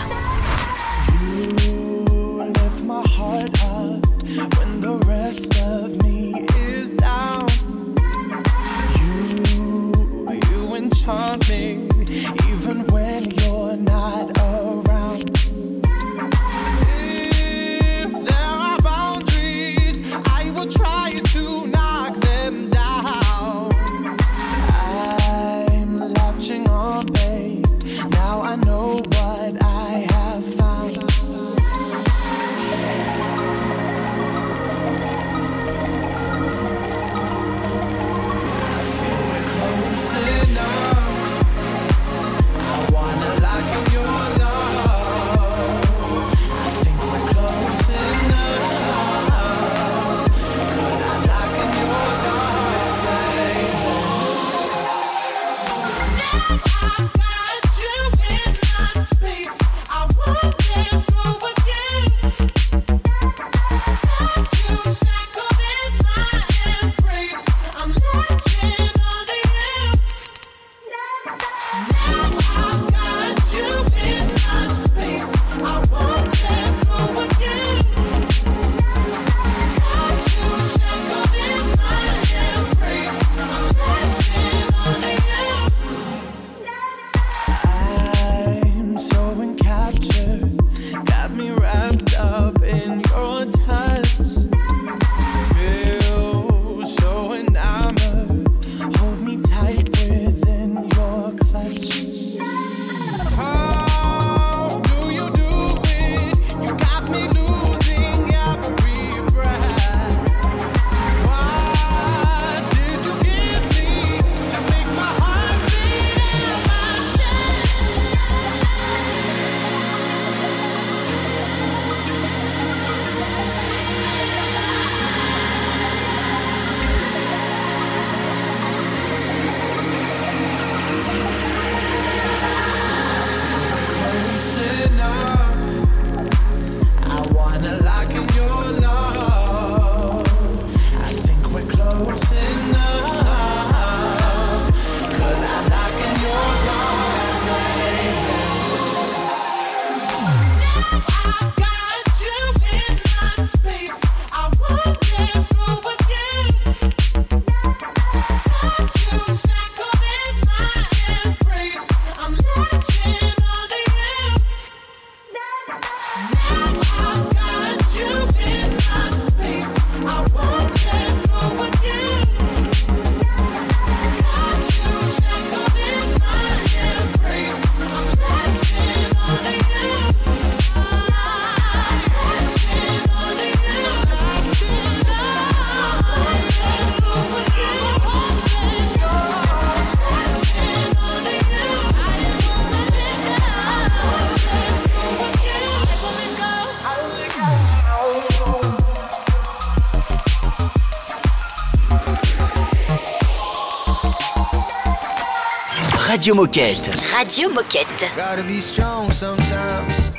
Radio 206.30 206.44
Moquette. 206.44 207.02
Radio 207.12 207.50
Moquette. 207.50 208.08
Gotta 208.16 208.44
be 208.44 208.62
strong 208.62 209.12
sometimes. 209.12 210.12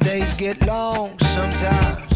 Days 0.00 0.34
get 0.34 0.60
long 0.66 1.18
sometimes. 1.18 2.11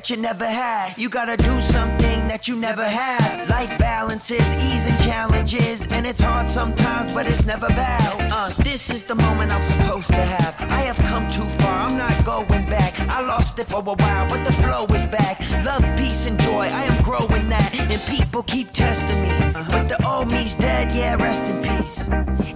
That 0.00 0.08
you 0.08 0.16
never 0.16 0.46
had, 0.46 0.96
you 0.96 1.10
gotta 1.10 1.36
do 1.36 1.60
something 1.60 2.26
that 2.26 2.48
you 2.48 2.56
never 2.56 2.88
had. 2.88 3.46
Life 3.50 3.76
balances, 3.76 4.40
ease 4.64 4.86
and 4.86 4.98
challenges, 4.98 5.86
and 5.88 6.06
it's 6.06 6.22
hard 6.22 6.50
sometimes, 6.50 7.12
but 7.12 7.26
it's 7.26 7.44
never 7.44 7.68
bad. 7.68 8.32
Uh, 8.32 8.48
this 8.64 8.88
is 8.88 9.04
the 9.04 9.14
moment 9.14 9.52
I'm 9.52 9.62
supposed 9.62 10.08
to 10.08 10.24
have. 10.34 10.54
I 10.72 10.80
have 10.88 10.96
come 11.00 11.28
too 11.28 11.46
far, 11.60 11.90
I'm 11.90 11.98
not 11.98 12.24
going 12.24 12.64
back. 12.70 12.98
I 13.10 13.20
lost 13.20 13.58
it 13.58 13.66
for 13.68 13.80
a 13.80 13.94
while, 14.02 14.26
but 14.26 14.42
the 14.42 14.54
flow 14.62 14.86
is 14.86 15.04
back. 15.04 15.38
Love, 15.66 15.84
peace, 15.98 16.24
and 16.24 16.40
joy, 16.40 16.62
I 16.80 16.84
am 16.84 17.02
growing 17.04 17.50
that. 17.50 17.74
And 17.74 18.00
people 18.08 18.42
keep 18.44 18.72
testing 18.72 19.20
me. 19.20 19.28
But 19.52 19.90
the 19.90 19.98
old 20.08 20.28
me's 20.28 20.54
dead, 20.54 20.96
yeah, 20.96 21.16
rest 21.16 21.50
in 21.50 21.60
peace. 21.62 22.08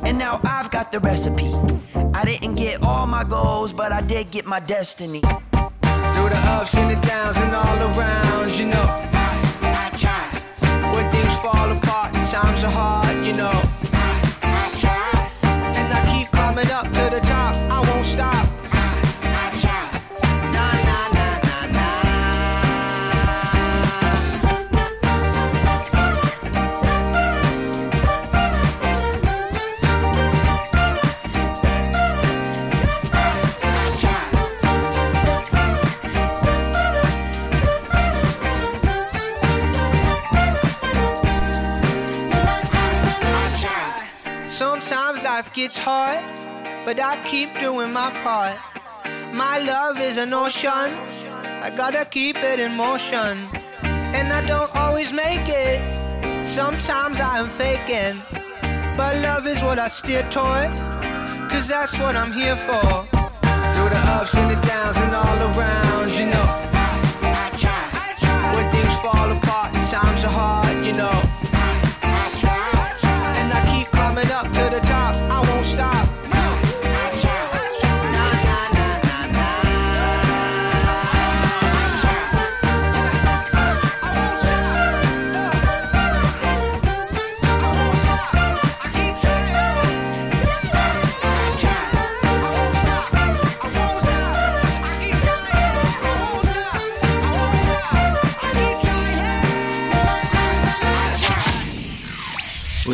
And 0.02 0.16
now 0.16 0.40
I've 0.44 0.70
got 0.70 0.92
the 0.92 1.00
recipe. 1.00 1.52
I 2.14 2.24
didn't 2.24 2.54
get 2.54 2.82
all 2.82 3.06
my 3.06 3.22
goals, 3.22 3.74
but 3.74 3.92
I 3.92 4.00
did 4.00 4.30
get 4.30 4.46
my 4.46 4.60
destiny. 4.60 5.20
Through 6.14 6.30
the 6.30 6.42
ups 6.56 6.74
and 6.76 6.90
the 6.90 7.06
downs 7.06 7.36
and 7.36 7.54
all 7.54 7.78
around, 7.90 8.54
you 8.54 8.66
know. 8.66 8.86
I, 9.12 9.32
I 9.62 9.90
try. 9.96 10.26
When 10.94 11.10
things 11.10 11.34
fall 11.42 11.70
apart, 11.70 12.12
times 12.14 12.64
are 12.64 12.70
hard, 12.70 13.26
you 13.26 13.32
know. 13.32 13.63
Gets 45.54 45.78
hard, 45.78 46.18
but 46.84 46.98
I 47.00 47.16
keep 47.24 47.48
doing 47.60 47.92
my 47.92 48.10
part. 48.24 48.58
My 49.32 49.58
love 49.58 50.00
is 50.00 50.16
an 50.16 50.34
ocean, 50.34 50.90
I 51.62 51.72
gotta 51.76 52.04
keep 52.04 52.36
it 52.36 52.58
in 52.58 52.72
motion. 52.74 53.38
And 54.18 54.32
I 54.32 54.44
don't 54.44 54.74
always 54.74 55.12
make 55.12 55.46
it, 55.46 55.78
sometimes 56.44 57.20
I 57.20 57.38
am 57.38 57.48
faking. 57.50 58.20
But 58.96 59.14
love 59.22 59.46
is 59.46 59.62
what 59.62 59.78
I 59.78 59.86
steer 59.86 60.22
toward, 60.28 60.70
cause 61.48 61.68
that's 61.68 61.96
what 62.00 62.16
I'm 62.16 62.32
here 62.32 62.56
for. 62.56 62.82
Through 63.74 63.90
the 63.94 64.02
ups 64.18 64.34
and 64.34 64.50
the 64.50 64.60
downs 64.66 64.96
and 64.96 65.14
all 65.14 65.38
around, 65.54 66.10
you 66.18 66.26
know. 66.26 66.48
I 67.22 67.50
try. 67.62 68.54
When 68.56 68.70
things 68.72 68.94
fall 69.04 69.30
apart, 69.30 69.43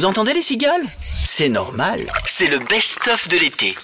Vous 0.00 0.06
entendez 0.06 0.32
les 0.32 0.40
cigales? 0.40 0.80
C'est 1.22 1.50
normal. 1.50 2.10
C'est 2.24 2.46
le 2.46 2.58
best-of 2.58 3.28
de 3.28 3.36
l'été. 3.36 3.76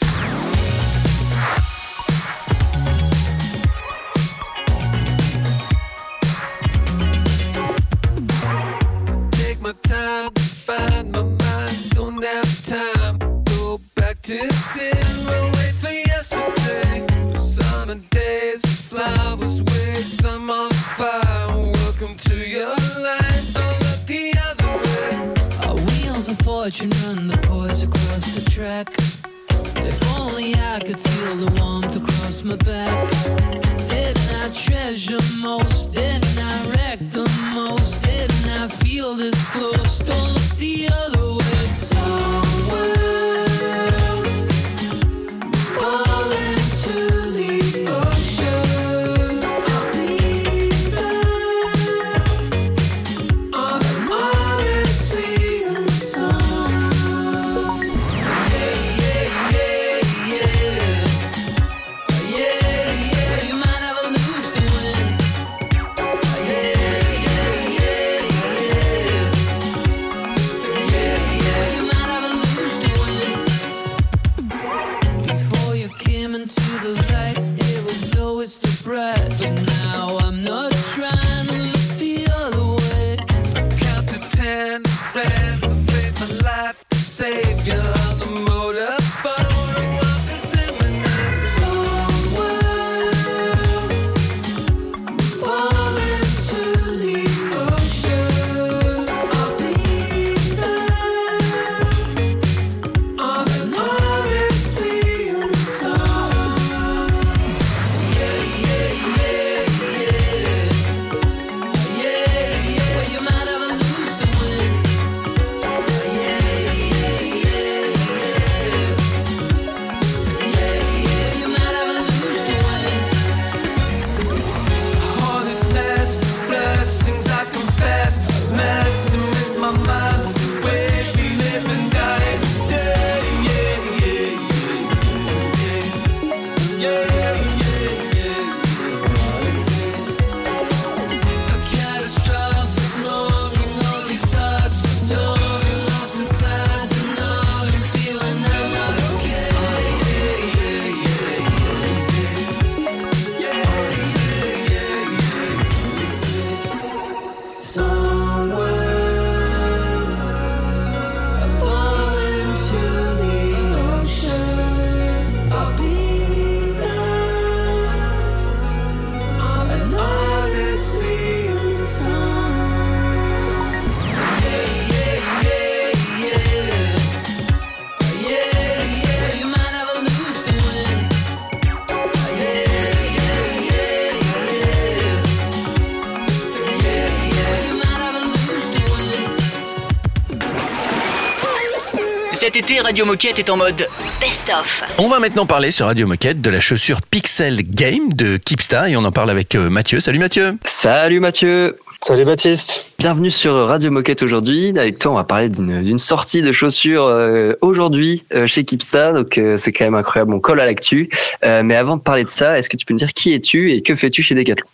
Moquette 193.17 193.39
est 193.39 193.49
en 193.49 193.57
mode 193.57 193.89
Best-of. 194.21 194.85
On 194.99 195.09
va 195.09 195.21
maintenant 195.21 195.47
parler 195.47 195.71
sur 195.71 195.87
Radio 195.87 196.07
Moquette 196.07 196.43
de 196.43 196.51
la 196.51 196.61
chaussure 196.61 197.01
Pixel 197.01 197.63
Game 197.63 198.13
de 198.13 198.37
Keepsta 198.37 198.91
et 198.91 198.97
on 198.99 199.05
en 199.07 199.11
parle 199.11 199.31
avec 199.31 199.55
euh, 199.55 199.71
Mathieu. 199.71 200.01
Salut 200.01 200.19
Mathieu. 200.19 200.59
Salut 200.67 201.19
Mathieu. 201.19 201.79
Salut 202.07 202.27
Baptiste. 202.27 202.85
Bienvenue 202.99 203.31
sur 203.31 203.55
Radio 203.55 203.91
Moquette 203.91 204.23
aujourd'hui. 204.23 204.75
Avec 204.77 204.99
toi, 204.99 205.13
on 205.13 205.15
va 205.15 205.25
parler 205.25 205.49
d'une 205.49 205.99
sortie 205.99 206.43
de 206.43 206.53
chaussures 206.53 207.05
euh, 207.05 207.55
aujourd'hui 207.63 208.27
euh, 208.35 208.47
chez 208.47 208.65
Keepsta. 208.65 209.15
Donc 209.15 209.39
euh, 209.39 209.57
c'est 209.57 209.73
quand 209.73 209.87
même 209.87 209.95
incroyable. 209.95 210.35
On 210.35 210.41
colle 210.41 210.61
à 210.61 210.67
l'actu. 210.67 211.09
Euh, 211.43 211.63
mais 211.63 211.75
avant 211.75 211.97
de 211.97 212.03
parler 212.03 212.25
de 212.25 212.29
ça, 212.29 212.59
est-ce 212.59 212.69
que 212.69 212.77
tu 212.77 212.85
peux 212.85 212.93
me 212.93 212.99
dire 212.99 213.15
qui 213.15 213.33
es-tu 213.33 213.73
et 213.73 213.81
que 213.81 213.95
fais-tu 213.95 214.23
chez 214.23 214.35
Decathlon? 214.35 214.69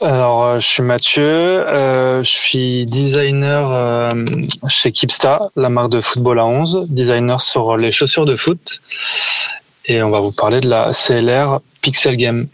Alors, 0.00 0.44
euh, 0.44 0.60
je 0.60 0.66
suis 0.66 0.82
Mathieu, 0.82 1.22
euh, 1.22 2.22
je 2.22 2.30
suis 2.30 2.86
designer 2.86 3.72
euh, 3.72 4.12
chez 4.68 4.92
Keepsta, 4.92 5.50
la 5.56 5.70
marque 5.70 5.90
de 5.90 6.00
football 6.00 6.38
à 6.38 6.46
11, 6.46 6.86
designer 6.90 7.40
sur 7.40 7.76
les 7.76 7.92
chaussures 7.92 8.26
de 8.26 8.36
foot. 8.36 8.82
Et 9.86 10.02
on 10.02 10.10
va 10.10 10.20
vous 10.20 10.32
parler 10.32 10.60
de 10.60 10.68
la 10.68 10.90
CLR 10.92 11.60
Pixel 11.80 12.16
Game. 12.16 12.48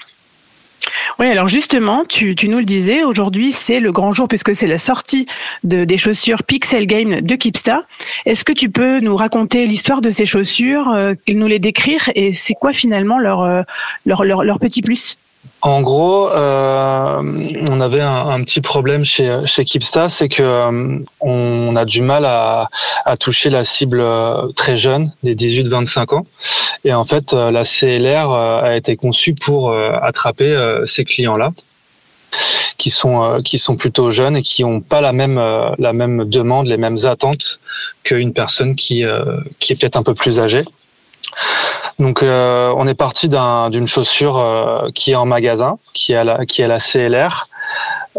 Oui, 1.18 1.26
alors 1.26 1.48
justement, 1.48 2.04
tu, 2.08 2.36
nous 2.48 2.58
le 2.58 2.64
disais, 2.64 3.04
aujourd'hui 3.04 3.52
c'est 3.52 3.80
le 3.80 3.92
grand 3.92 4.12
jour 4.12 4.28
puisque 4.28 4.54
c'est 4.54 4.66
la 4.66 4.78
sortie 4.78 5.26
de, 5.64 5.84
des 5.84 5.98
chaussures 5.98 6.42
Pixel 6.42 6.86
Game 6.86 7.20
de 7.20 7.36
Keepsta. 7.36 7.84
Est-ce 8.26 8.44
que 8.44 8.52
tu 8.52 8.70
peux 8.70 9.00
nous 9.00 9.16
raconter 9.16 9.66
l'histoire 9.66 10.00
de 10.00 10.10
ces 10.10 10.26
chaussures, 10.26 10.92
nous 11.28 11.46
les 11.46 11.58
décrire 11.58 12.10
et 12.14 12.32
c'est 12.34 12.54
quoi 12.54 12.72
finalement 12.72 13.18
leur 13.18 13.64
petit 14.60 14.82
plus? 14.82 15.16
En 15.60 15.80
gros, 15.80 16.28
euh, 16.28 17.20
on 17.70 17.80
avait 17.80 18.00
un, 18.00 18.42
petit 18.42 18.60
problème 18.60 19.04
chez, 19.04 19.42
chez 19.44 19.64
Keepsta, 19.64 20.08
c'est 20.08 20.28
que 20.28 20.42
euh, 20.42 20.98
on 21.20 21.76
a 21.76 21.84
du 21.84 22.00
mal 22.00 22.24
à, 22.24 22.68
toucher 23.18 23.50
la 23.50 23.64
cible 23.64 24.00
euh, 24.00 24.48
très 24.56 24.76
jeune, 24.76 25.12
des 25.22 25.36
18-25 25.36 26.14
ans. 26.14 26.26
Et 26.84 26.92
en 26.92 27.04
fait, 27.04 27.32
la 27.32 27.64
CLR 27.64 28.30
a 28.32 28.76
été 28.76 28.96
conçue 28.96 29.34
pour 29.34 29.72
attraper 29.72 30.82
ces 30.84 31.04
clients-là 31.04 31.52
qui 32.78 32.90
sont 32.90 33.40
qui 33.44 33.58
sont 33.58 33.76
plutôt 33.76 34.10
jeunes 34.10 34.36
et 34.36 34.42
qui 34.42 34.64
n'ont 34.64 34.80
pas 34.80 35.00
la 35.00 35.12
même 35.12 35.36
la 35.78 35.92
même 35.92 36.24
demande, 36.24 36.66
les 36.66 36.78
mêmes 36.78 36.98
attentes 37.04 37.60
qu'une 38.02 38.32
personne 38.32 38.74
qui 38.74 39.04
qui 39.60 39.72
est 39.72 39.76
peut-être 39.76 39.96
un 39.96 40.02
peu 40.02 40.14
plus 40.14 40.40
âgée. 40.40 40.64
Donc 41.98 42.22
euh, 42.22 42.72
on 42.76 42.86
est 42.88 42.94
parti 42.94 43.28
d'un- 43.28 43.70
d'une 43.70 43.86
chaussure 43.86 44.38
euh, 44.38 44.90
qui 44.94 45.12
est 45.12 45.14
en 45.14 45.26
magasin, 45.26 45.78
qui 45.94 46.12
est 46.12 46.24
la, 46.24 46.46
qui 46.46 46.62
est 46.62 46.68
la 46.68 46.78
CLR. 46.78 47.48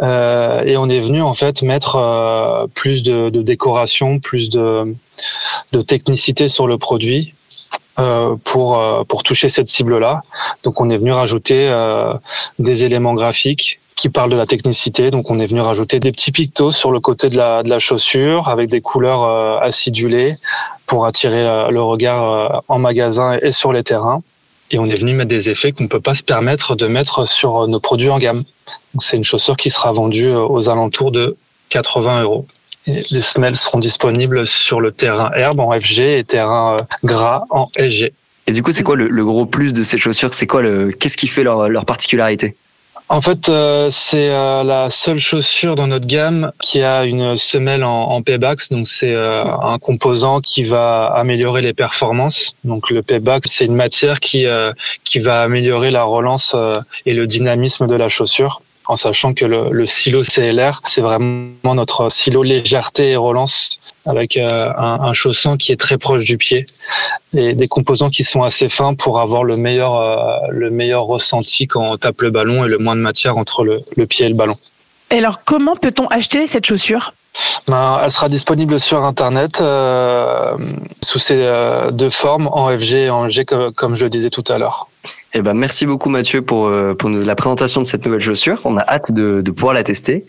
Euh, 0.01 0.63
et 0.63 0.77
on 0.77 0.89
est 0.89 0.99
venu 0.99 1.21
en 1.21 1.33
fait 1.33 1.61
mettre 1.61 2.67
plus 2.73 3.03
de, 3.03 3.29
décoration, 3.29 4.19
plus 4.19 4.49
de, 4.49 4.95
de 5.71 5.81
technicité 5.81 6.47
sur 6.47 6.65
le 6.67 6.77
produit 6.77 7.33
pour 8.43 9.05
pour 9.07 9.21
toucher 9.21 9.49
cette 9.49 9.67
cible-là. 9.67 10.23
Donc 10.63 10.81
on 10.81 10.89
est 10.89 10.97
venu 10.97 11.11
rajouter 11.11 11.71
des 12.57 12.83
éléments 12.83 13.13
graphiques 13.13 13.79
qui 13.95 14.09
parlent 14.09 14.31
de 14.31 14.35
la 14.35 14.47
technicité. 14.47 15.11
Donc 15.11 15.29
on 15.29 15.37
est 15.39 15.45
venu 15.45 15.61
rajouter 15.61 15.99
des 15.99 16.11
petits 16.11 16.31
pictos 16.31 16.71
sur 16.71 16.91
le 16.91 16.99
côté 16.99 17.29
de 17.29 17.37
la 17.37 17.61
de 17.61 17.69
la 17.69 17.77
chaussure 17.77 18.47
avec 18.49 18.69
des 18.69 18.81
couleurs 18.81 19.61
acidulées 19.61 20.37
pour 20.87 21.05
attirer 21.05 21.45
euh, 21.45 21.69
le 21.69 21.81
regard 21.81 22.31
euh, 22.31 22.59
en 22.67 22.79
magasin 22.79 23.37
et 23.41 23.51
sur 23.51 23.73
les 23.73 23.83
terrains. 23.83 24.21
Et 24.71 24.79
on 24.79 24.85
est 24.85 24.95
venu 24.95 25.13
mettre 25.13 25.29
des 25.29 25.49
effets 25.49 25.71
qu'on 25.71 25.87
peut 25.87 25.99
pas 25.99 26.15
se 26.15 26.23
permettre 26.23 26.75
de 26.75 26.87
mettre 26.87 27.27
sur 27.27 27.63
euh, 27.63 27.67
nos 27.67 27.79
produits 27.79 28.09
en 28.09 28.19
gamme. 28.19 28.43
C'est 28.99 29.17
une 29.17 29.23
chaussure 29.23 29.57
qui 29.57 29.69
sera 29.69 29.91
vendue 29.91 30.33
aux 30.33 30.69
alentours 30.69 31.11
de 31.11 31.35
80 31.69 32.23
euros. 32.23 32.47
Les 32.85 33.21
semelles 33.21 33.55
seront 33.55 33.79
disponibles 33.79 34.45
sur 34.45 34.81
le 34.81 34.91
terrain 34.91 35.31
herbe 35.35 35.59
en 35.59 35.71
FG 35.79 35.99
et 35.99 36.23
terrain 36.23 36.85
gras 37.03 37.45
en 37.49 37.69
SG. 37.77 38.13
Et 38.45 38.51
du 38.51 38.61
coup, 38.61 38.73
c'est 38.73 38.83
quoi 38.83 38.97
le, 38.97 39.25
gros 39.25 39.45
plus 39.45 39.73
de 39.73 39.83
ces 39.83 39.97
chaussures? 39.97 40.33
C'est 40.33 40.47
quoi 40.47 40.61
le 40.61 40.91
Qu'est-ce 40.91 41.15
qui 41.15 41.27
fait 41.27 41.43
leur 41.43 41.85
particularité? 41.85 42.57
En 43.13 43.21
fait, 43.21 43.47
euh, 43.47 43.89
c'est 43.91 44.29
euh, 44.29 44.63
la 44.63 44.89
seule 44.89 45.19
chaussure 45.19 45.75
dans 45.75 45.85
notre 45.85 46.07
gamme 46.07 46.51
qui 46.59 46.81
a 46.81 47.03
une 47.05 47.37
semelle 47.37 47.83
en, 47.83 48.09
en 48.09 48.23
Paybax. 48.23 48.69
Donc, 48.69 48.87
c'est 48.87 49.13
euh, 49.13 49.43
un 49.45 49.77
composant 49.77 50.41
qui 50.41 50.63
va 50.63 51.13
améliorer 51.15 51.61
les 51.61 51.75
performances. 51.75 52.55
Donc, 52.63 52.89
le 52.89 53.03
Paybax, 53.03 53.49
c'est 53.51 53.65
une 53.65 53.75
matière 53.75 54.19
qui 54.19 54.47
euh, 54.47 54.73
qui 55.03 55.19
va 55.19 55.43
améliorer 55.43 55.91
la 55.91 56.05
relance 56.05 56.53
euh, 56.55 56.79
et 57.05 57.13
le 57.13 57.27
dynamisme 57.27 57.85
de 57.85 57.93
la 57.95 58.09
chaussure. 58.09 58.63
En 58.87 58.95
sachant 58.95 59.35
que 59.35 59.45
le, 59.45 59.69
le 59.69 59.85
silo 59.85 60.23
CLR, 60.23 60.81
c'est 60.85 61.01
vraiment 61.01 61.75
notre 61.75 62.09
silo 62.09 62.41
légèreté 62.41 63.11
et 63.11 63.15
relance 63.15 63.77
avec 64.05 64.37
euh, 64.37 64.71
un, 64.77 64.99
un 65.01 65.13
chausson 65.13 65.57
qui 65.57 65.71
est 65.71 65.79
très 65.79 65.97
proche 65.97 66.23
du 66.23 66.37
pied 66.37 66.65
et 67.33 67.53
des 67.53 67.67
composants 67.67 68.09
qui 68.09 68.23
sont 68.23 68.43
assez 68.43 68.69
fins 68.69 68.93
pour 68.95 69.19
avoir 69.19 69.43
le 69.43 69.57
meilleur 69.57 69.95
euh, 69.95 70.47
le 70.49 70.69
meilleur 70.69 71.03
ressenti 71.03 71.67
quand 71.67 71.91
on 71.93 71.97
tape 71.97 72.21
le 72.21 72.31
ballon 72.31 72.65
et 72.65 72.67
le 72.67 72.77
moins 72.77 72.95
de 72.95 73.01
matière 73.01 73.37
entre 73.37 73.63
le, 73.63 73.81
le 73.95 74.05
pied 74.05 74.25
et 74.25 74.29
le 74.29 74.35
ballon. 74.35 74.57
Et 75.11 75.17
alors 75.17 75.43
comment 75.43 75.75
peut-on 75.75 76.07
acheter 76.07 76.47
cette 76.47 76.65
chaussure? 76.65 77.13
Ben, 77.67 77.99
elle 78.03 78.11
sera 78.11 78.29
disponible 78.29 78.79
sur 78.79 79.03
internet 79.03 79.59
euh, 79.61 80.55
sous 81.01 81.19
ces 81.19 81.41
euh, 81.41 81.91
deux 81.91 82.09
formes 82.09 82.47
en 82.47 82.69
FG 82.77 82.93
et 82.93 83.09
en 83.09 83.29
G 83.29 83.45
comme, 83.45 83.73
comme 83.73 83.95
je 83.95 84.03
le 84.03 84.09
disais 84.09 84.29
tout 84.29 84.43
à 84.49 84.57
l'heure. 84.57 84.87
Eh 85.33 85.41
ben, 85.41 85.53
merci 85.53 85.85
beaucoup 85.85 86.09
Mathieu 86.09 86.41
pour, 86.43 86.67
euh, 86.67 86.93
pour 86.93 87.09
nous- 87.09 87.23
la 87.23 87.35
présentation 87.35 87.81
de 87.81 87.87
cette 87.87 88.05
nouvelle 88.05 88.21
chaussure. 88.21 88.61
On 88.65 88.77
a 88.77 88.81
hâte 88.87 89.11
de, 89.11 89.41
de 89.41 89.51
pouvoir 89.51 89.73
la 89.73 89.83
tester. 89.83 90.25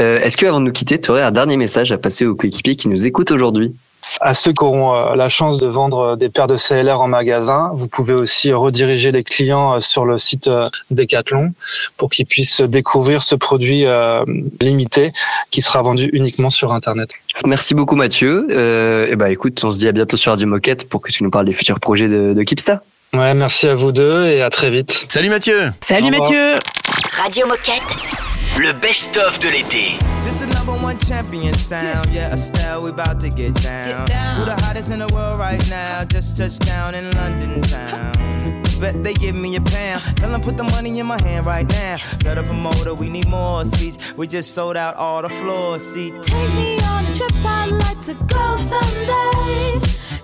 Euh, 0.00 0.20
Est-ce 0.20 0.36
que 0.36 0.46
avant 0.46 0.58
de 0.60 0.64
nous 0.66 0.72
quitter, 0.72 1.00
tu 1.00 1.10
aurais 1.10 1.22
un 1.22 1.30
dernier 1.30 1.56
message 1.56 1.92
à 1.92 1.98
passer 1.98 2.26
aux 2.26 2.34
coéquipiers 2.34 2.74
qui 2.74 2.88
nous 2.88 3.06
écoutent 3.06 3.30
aujourd'hui? 3.30 3.72
À 4.20 4.32
ceux 4.32 4.52
qui 4.52 4.64
auront 4.64 4.94
euh, 4.96 5.14
la 5.16 5.28
chance 5.28 5.58
de 5.58 5.66
vendre 5.66 6.16
des 6.16 6.28
paires 6.30 6.46
de 6.46 6.56
CLR 6.56 6.98
en 7.00 7.08
magasin, 7.08 7.70
vous 7.74 7.88
pouvez 7.88 8.14
aussi 8.14 8.52
rediriger 8.52 9.12
les 9.12 9.22
clients 9.22 9.76
euh, 9.76 9.80
sur 9.80 10.04
le 10.06 10.18
site 10.18 10.48
euh, 10.48 10.68
Decathlon 10.90 11.52
pour 11.98 12.08
qu'ils 12.10 12.24
puissent 12.26 12.62
découvrir 12.62 13.22
ce 13.22 13.34
produit 13.34 13.84
euh, 13.84 14.24
limité 14.60 15.12
qui 15.50 15.60
sera 15.62 15.82
vendu 15.82 16.08
uniquement 16.14 16.48
sur 16.50 16.72
Internet. 16.72 17.10
Merci 17.46 17.74
beaucoup 17.74 17.96
Mathieu. 17.96 18.48
Euh, 18.50 19.06
et 19.08 19.14
ben, 19.14 19.26
écoute, 19.26 19.62
on 19.62 19.70
se 19.70 19.78
dit 19.78 19.86
à 19.88 19.92
bientôt 19.92 20.16
sur 20.16 20.32
Radio 20.32 20.48
Moquette 20.48 20.88
pour 20.88 21.00
que 21.02 21.12
tu 21.12 21.22
nous 21.22 21.30
parles 21.30 21.44
des 21.46 21.52
futurs 21.52 21.78
projets 21.78 22.08
de, 22.08 22.32
de 22.32 22.42
Keepsta. 22.42 22.82
Ouais, 23.14 23.32
merci 23.32 23.66
à 23.66 23.74
vous 23.74 23.90
deux 23.90 24.26
et 24.26 24.42
à 24.42 24.50
très 24.50 24.70
vite. 24.70 25.06
Salut 25.08 25.30
Mathieu. 25.30 25.72
Salut. 25.80 26.10
Mathieu 26.10 26.56
Radio 27.16 27.46
Moquette. 27.46 27.82
Le 28.58 28.72
best-of 28.72 29.38
de 29.38 29.48
l'été. 29.48 29.96
This 30.24 30.42
is 30.42 30.46
number 30.54 30.72
one 30.72 30.98
champion 30.98 31.54
sound. 31.54 32.12
Yeah, 32.12 32.34
Estelle, 32.34 32.82
we 32.82 32.90
about 32.90 33.18
to 33.20 33.30
get 33.30 33.54
down. 33.62 34.06
Who 34.36 34.44
the 34.44 34.54
hottest 34.62 34.90
in 34.90 34.98
the 34.98 35.06
world 35.14 35.38
right 35.38 35.62
now? 35.70 36.04
Just 36.04 36.36
touched 36.36 36.66
down 36.66 36.94
in 36.94 37.10
London 37.12 37.62
town. 37.62 38.62
Bet 38.78 39.02
they 39.02 39.14
give 39.14 39.34
me 39.34 39.56
a 39.56 39.60
pound. 39.62 40.02
Tell 40.16 40.30
them 40.30 40.42
put 40.42 40.58
the 40.58 40.64
money 40.64 40.98
in 40.98 41.06
my 41.06 41.20
hand 41.22 41.46
right 41.46 41.66
now. 41.70 41.96
Set 41.96 42.36
up 42.36 42.50
a 42.50 42.52
motor, 42.52 42.94
we 42.94 43.08
need 43.08 43.26
more 43.26 43.64
seats. 43.64 43.96
We 44.18 44.26
just 44.26 44.54
sold 44.54 44.76
out 44.76 44.96
all 44.96 45.22
the 45.22 45.30
floor 45.30 45.78
seats. 45.78 46.20
Take 46.20 46.54
me 46.54 46.78
on 46.82 47.06
a 47.06 47.16
trip, 47.16 47.32
I'd 47.42 47.70
like 47.70 48.02
to 48.02 48.14
go 48.26 48.56
someday. 48.58 49.80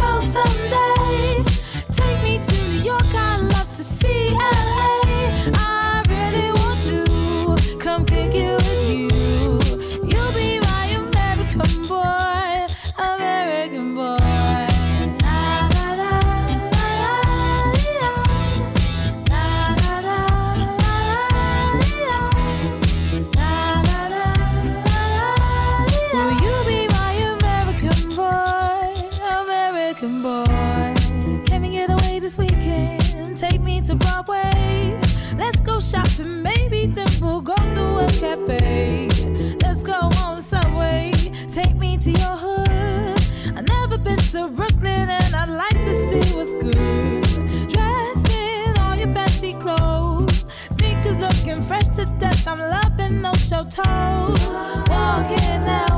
grow 0.00 0.20
someday. 0.20 0.99
mistletoe, 53.64 54.32
walking 54.88 55.68
out. 55.68 55.89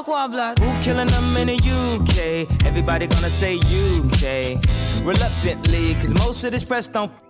talk 0.00 0.08
one 0.08 0.30
block. 0.30 0.58
Who 0.58 0.82
killing 0.82 1.08
them 1.08 1.36
in 1.36 1.48
the 1.48 1.56
UK? 1.56 2.64
Everybody 2.64 3.06
gonna 3.06 3.30
say 3.30 3.56
UK. 3.56 4.58
Reluctantly, 5.04 5.94
cause 5.94 6.14
most 6.14 6.44
of 6.44 6.52
this 6.52 6.64
press 6.64 6.86
don't 6.86 7.12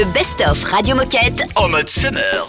le 0.00 0.06
best-of 0.06 0.64
Radio 0.64 0.96
Moquette 0.96 1.42
en 1.56 1.68
mode 1.68 1.90
summer. 1.90 2.48